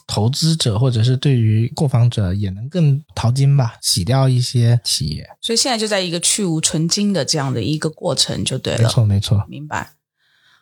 [0.08, 5.30] 投资者或者是对于购房者也能更淘金吧，洗掉一些企业。
[5.42, 8.90] 所以现在就在一个去无存金的这样的一个过程，就对了没。
[8.90, 9.92] 错没错，明白。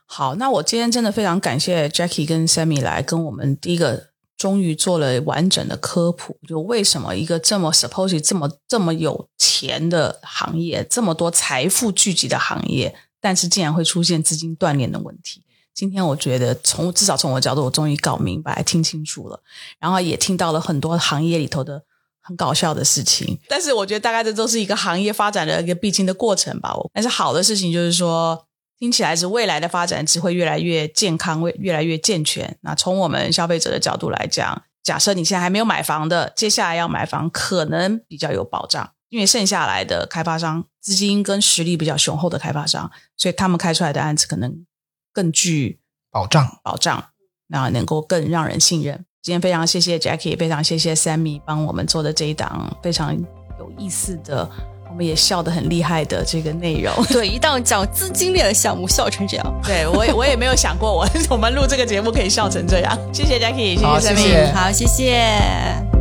[0.05, 15.43] 好，那我今天真的非常感谢 Jackie 跟 Sammy 来跟我们第一个终于做了完整的科普，就为什么一个这么 supposed 这么这么有钱的行业，这么多财富聚集的行业，但是竟然会出现资金断裂的问题。
[15.73, 19.41] 今天我觉得从至少从我角度，我终于搞明白、听清楚了，
[19.79, 21.83] 然后也听到了很多行业里头的
[22.19, 23.39] 很搞笑的事情。
[23.47, 26.73] 但是我觉得大概这都是一个行业发展的一个必经的过程吧。
[26.93, 28.47] 但是好的事情就是说，
[28.77, 32.57] 听起来是未来的发展只会越来越健康，会越来越健全。
[32.61, 44.65] 那从我们消费者的角度来讲，假设你现在还没有买房的，接下来要买房可能比较有保障，因为剩下来的开发商资金跟实力比较雄厚的开发商，所以他们开出来的案子可能
[45.13, 46.59] 更具保障。
[46.63, 47.03] 保障，
[47.47, 49.05] 那能够更让人信任。
[49.21, 53.13] 今天非常谢谢 Jackie，非常谢谢 Sammy 帮我们做的这一档非常
[53.59, 54.49] 有意思的，
[54.89, 56.91] 我们也笑得很厉害的这个内容。
[57.11, 62.97] 对，一档讲资金链的项目笑成这样，对我也我也没有想过我 我们录这个节目可以笑成这样。
[63.13, 66.00] 谢谢 Jackie，谢好谢 Sammy，谢谢好，谢谢。